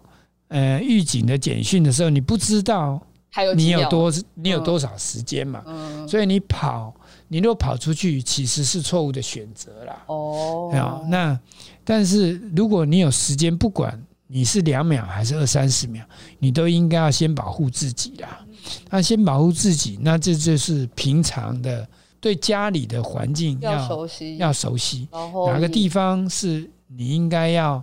[0.49, 5.65] 呃预警的简讯的时候，你不知道还有你有多你有多少时间嘛？
[6.07, 6.95] 所以你跑，
[7.29, 10.03] 你如果跑出去，其实是错误的选择啦。
[10.07, 11.39] 哦，那
[11.85, 13.99] 但是如果你有时间，不管。
[14.33, 16.05] 你是两秒还是二三十秒，
[16.39, 18.47] 你都应该要先保护自己啦。
[18.89, 21.85] 那先保护自己，那这就是平常的
[22.21, 25.09] 对家里的环境要，要熟悉，要熟悉。
[25.49, 27.83] 哪个地方是你应该要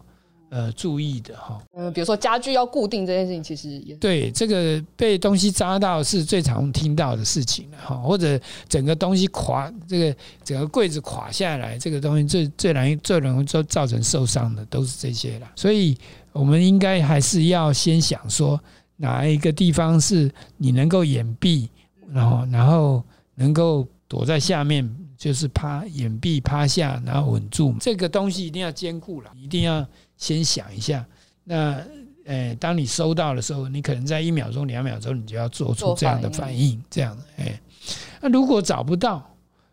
[0.49, 1.61] 呃注意的哈。
[1.75, 15.47] 嗯，比如说家具要固定这件事情，其实也对这个被东西扎到是最常听到的事情了哈，或者整个东西垮，这个整个柜子垮下来，这个东西最最容易最容易就造成受伤的都是这些了。
[15.55, 15.97] 所以
[16.31, 18.59] 我们应该还是要先想说
[18.95, 21.67] 哪一个地方是你能够掩蔽，
[22.11, 23.03] 然后然后
[23.35, 24.87] 能够躲在下面。
[25.17, 31.03] 就是趴掩蔽趴下，然后稳住，这个东西一定要兼顾了，一定要先想一下。
[31.43, 31.81] 那
[32.25, 37.59] 诶，当你收到的时候，你可能在一秒钟、两秒钟，你就要做出这样的反应，这样诶。
[38.21, 39.25] 那如果找不到，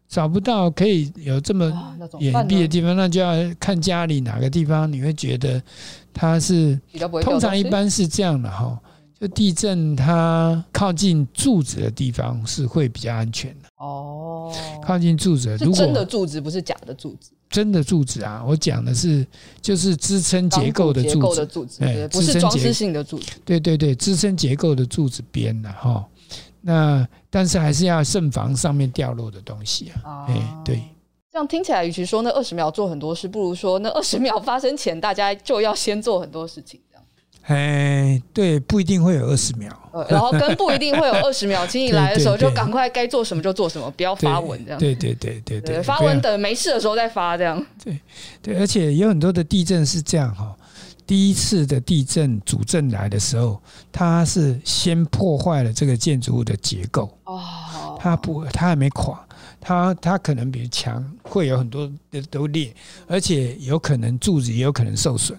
[0.08, 1.64] 找不到可以有这么
[2.20, 5.60] 掩蔽的地方，那就要看家里哪个地方你会觉得
[6.12, 6.80] 它是
[7.22, 8.80] 通常一般是这样的哈。
[9.24, 13.68] 就地震，它靠近柱子的地方是会比较安全的。
[13.78, 14.52] 哦，
[14.84, 17.30] 靠近柱子，如果真的柱子，不是假的柱子。
[17.48, 19.26] 真的柱子啊，我讲的是
[19.62, 23.32] 就是支撑结构的柱子，哎，不是装饰性的柱子。
[23.46, 26.04] 对对对，支撑结构的柱子边的哈。
[26.60, 30.26] 那但是还是要慎防上面掉落的东西啊。
[30.28, 30.82] 哎，对。
[31.32, 36.78] 这样听起来，与其说那二十秒做很多事，不如说那二十秒发生前，大家就要先做很多事情。
[37.46, 39.70] 哎，对，不一定会有二十秒，
[40.08, 44.80] 然后跟不一定会有 二十秒，请你来的时候就赶快该做什么就做什么，不要发文这样。
[44.80, 47.62] 对对对对对，发文等没事的时候再发这样。
[47.82, 48.00] 对
[48.40, 50.56] 对，而且有很多的地震是这样哈，
[51.06, 53.60] 第一次的地震主震来的时候，
[53.92, 59.22] 它是先破坏了这个建筑物的结构哦，它不，它还没垮，
[59.60, 62.74] 它它可能比如墙会有很多的都裂，
[63.06, 65.38] 而且有可能柱子也有可能受损，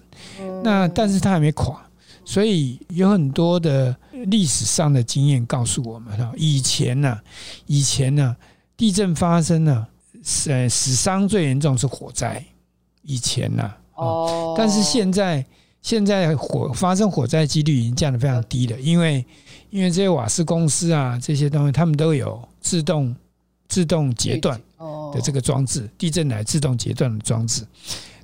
[0.62, 1.82] 那但是它还没垮。
[2.28, 3.96] 所以有很多的
[4.26, 7.16] 历史上的经验告诉我们，以前呢，
[7.66, 8.36] 以前呢，
[8.76, 9.86] 地震发生呢，
[10.24, 12.44] 死，死伤最严重是火灾。
[13.02, 15.46] 以前呢，哦，但是现在
[15.80, 19.24] 现在火发生火灾几率已经降得非常低了，因为
[19.70, 23.14] 因为这些瓦斯公司啊，这些东西他们都有自动
[23.68, 24.60] 自动截断
[25.14, 27.64] 的这个装置，地震来自动截断的装置。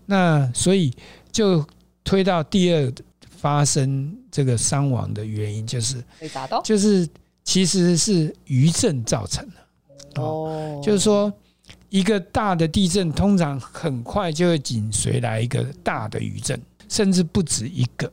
[0.06, 0.92] 那所以
[1.30, 1.64] 就
[2.02, 2.92] 推到第二。
[3.42, 6.00] 发生这个伤亡的原因就是，
[6.62, 7.08] 就是
[7.42, 10.22] 其实是余震造成的。
[10.22, 11.32] 哦，就是说
[11.88, 16.56] 一个大的地震通常很快就会紧随来一个大的余震，
[16.88, 18.08] 甚至不止一个。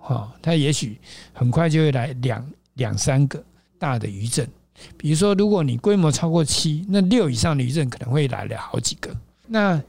[0.00, 0.98] 哈，它也许
[1.32, 3.40] 很快就会来两两三个
[3.78, 4.44] 大的余震。
[4.96, 9.16] 比如说，如果你规模超过七，那六以上的余震可能会来了好几个。
[9.46, 9.80] 那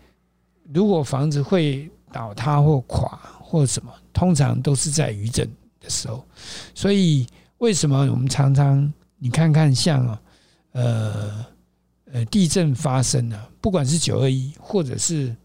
[0.72, 3.92] 如果房子会倒塌或垮或什么？
[4.14, 5.50] 通常都是在余震
[5.82, 6.24] 的时候，
[6.76, 10.22] 所以为什么我们常常你看看像啊，
[10.74, 11.46] 呃
[12.12, 15.36] 呃地震发生了，不管是九二一或者是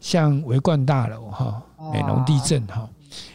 [0.00, 1.62] 像维冠大楼哈、
[1.92, 2.88] 美浓地震哈，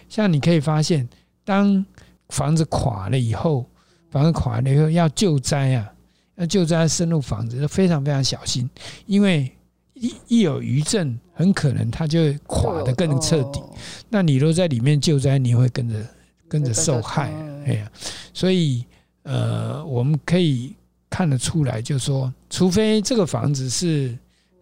[0.07, 1.07] 像你可以发现，
[1.43, 1.85] 当
[2.29, 3.69] 房子垮了以后，
[4.09, 5.93] 房子垮了以后要救灾啊，
[6.37, 8.69] 要救灾深入房子，非常非常小心，
[9.05, 9.53] 因为。
[10.01, 13.63] 一一有余震，很可能它就会垮得更彻底。
[14.09, 15.95] 那你若在里面救灾，你会跟着
[16.49, 17.31] 跟着受害。
[17.65, 17.89] 哎呀，
[18.33, 18.83] 所以
[19.23, 20.75] 呃，我们可以
[21.09, 24.13] 看得出来，就是说，除非这个房子是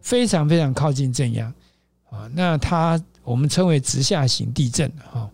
[0.02, 1.52] 非常非常靠近正央
[2.12, 5.28] 啊，那它我们称为直下型地震哈。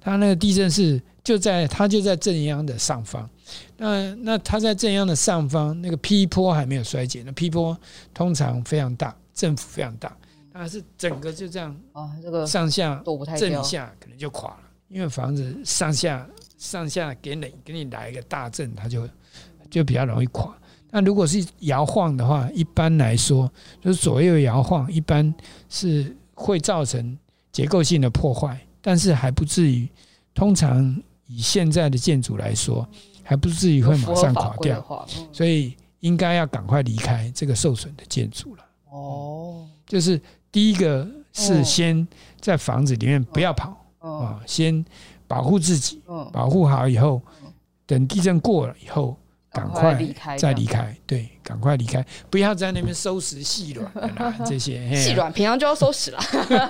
[0.00, 3.30] 它那个地震是就在它就在正央的上方。
[3.76, 7.78] 那那它在正央的上方，那个 P 坡还没有衰减，那 P 坡
[8.12, 9.14] 通常非常大。
[9.38, 10.16] 振幅非常大，
[10.60, 13.00] 但是整个就这样啊，这个上下
[13.38, 16.28] 震一下可能就垮了，因为房子上下
[16.58, 19.08] 上下给你给你来一个大震，它就
[19.70, 20.52] 就比较容易垮。
[20.90, 23.48] 那如果是摇晃的话，一般来说
[23.80, 25.32] 就是左右摇晃，一般
[25.68, 27.16] 是会造成
[27.52, 29.88] 结构性的破坏，但是还不至于。
[30.34, 32.88] 通常以现在的建筑来说，
[33.24, 38.64] 还不至于会马上垮掉，所以应该要赶快离开这个受损的建筑了。
[38.88, 40.20] 哦，就是
[40.58, 42.04] 第一个是先
[42.40, 44.84] 在房子里面不要跑啊，先
[45.28, 46.02] 保护自己，
[46.32, 47.22] 保护好以后，
[47.86, 49.16] 等地震过了以后，
[49.52, 50.92] 赶快离开再离开。
[51.06, 53.88] 对，赶快离开，不要在那边收拾细软
[54.44, 54.92] 这些。
[54.96, 56.18] 细软平常就要收拾了，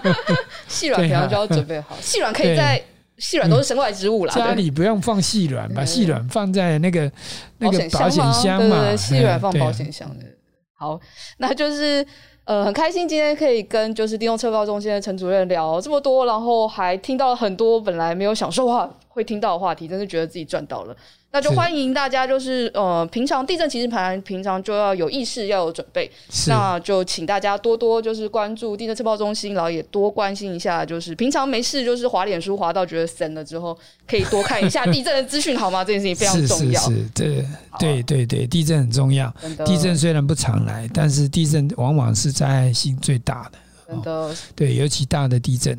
[0.69, 1.97] 细软平常就要准备好。
[1.99, 2.79] 细软可以在
[3.17, 7.11] 细软都是身外之物啦，家里不用放细软，把细软放在那个
[7.57, 10.27] 那个保险箱嘛，细软放保险箱的。
[10.75, 11.01] 好，
[11.39, 12.07] 那就是
[12.49, 20.97] 呃很开心今天可以跟就是电动车报中心的陈主任聊这么多，然后还听到了很多本来没有想说话会听到的话题，真是觉得自己赚到了。
[21.31, 26.11] 那就欢迎大家，就是呃，平常地震其实盘平常就要有意识，要有准备。
[26.47, 35.85] 那就请大家多多就是关注地震测报中心，然后也多关心一下，就是平常没事就是滑脸书滑到觉得神了之后，可以多看一下地震的资讯，好吗？
[35.85, 36.81] 这件事情非常重要。
[36.81, 37.45] 是是是，对
[37.79, 39.31] 对对对，地震很重要。
[39.67, 43.59] 地震虽然不常来，但是地震往往是灾害性最大的。
[43.87, 44.35] 真的。
[44.55, 45.79] 对，尤其大的地震，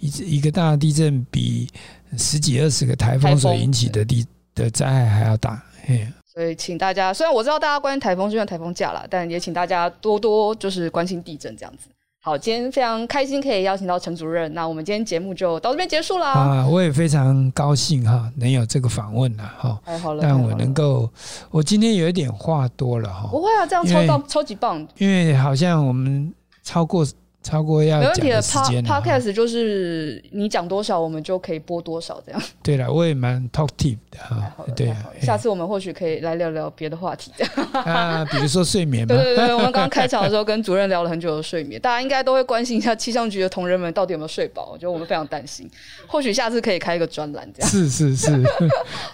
[0.00, 1.68] 一一个大的地震比
[2.16, 4.26] 十几二十个台风所引起的地
[4.56, 6.08] 的灾害还要大，嘿。
[6.34, 11.88] 所以请大家，虽然我知道大家关心台风，就像台风假了，但也请大家多多就是关心地震这样子。
[12.22, 16.26] 好，今天非常开心可以邀请到陈主任，那我们今天节目就到这边结束了。
[16.26, 19.80] 啊，我也非常高兴哈，能有这个访问了哈。
[19.84, 21.08] 太好了，但我能够，
[21.50, 23.28] 我今天有一点话多了哈。
[23.30, 24.86] 不会啊，这样超棒，超级棒。
[24.98, 27.06] 因为好像我们超过。
[27.46, 28.90] 超过要讲的时间了。
[28.90, 32.42] Podcast 就是你讲多少，我们就可以播多少，这样。
[32.60, 34.52] 对了，我也蛮 talkative 的哈。
[34.74, 37.30] 对啊，下次我们或许可以来聊聊别的话题。
[37.72, 39.06] 啊，比如说睡眠。
[39.08, 44.70] 对对对，我们刚刚开场的时候跟主任聊了很久的睡眠，大家应该都会关心一下气象局的同仁们到底有没有睡饱。
[44.72, 45.70] 我觉得我们非常担心，
[46.08, 47.70] 或许下次可以开一个专栏这样。
[47.70, 48.44] 是是是。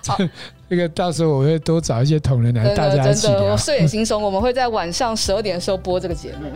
[0.07, 0.17] 好，
[0.71, 3.53] 这个到时候我会多找一些同仁来大家一起聊。
[3.53, 6.49] 我睡眼惺忪，我们会在晚上十二点的时候播这个节目。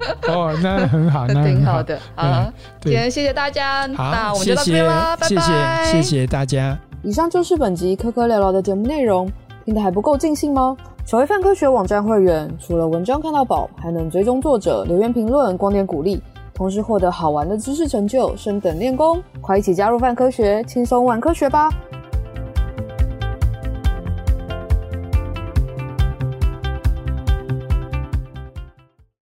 [0.28, 1.98] 哦，那很好， 那挺好的。
[2.14, 6.78] 好，今天谢谢大家，那我们就到这边啦，拜拜，谢谢，谢谢大家。
[7.02, 9.30] 以上就是本集科科聊聊的节目内容，
[9.64, 10.76] 听得还不够尽兴吗？
[11.06, 16.22] 成为范科学网站会员，除了文章看到宝，还能追踪作者、留言评论、光点鼓励，
[16.54, 19.20] 同时获得好玩的知识成就，升等练功。
[19.40, 21.68] 快一起加入范科学，轻松玩科学吧！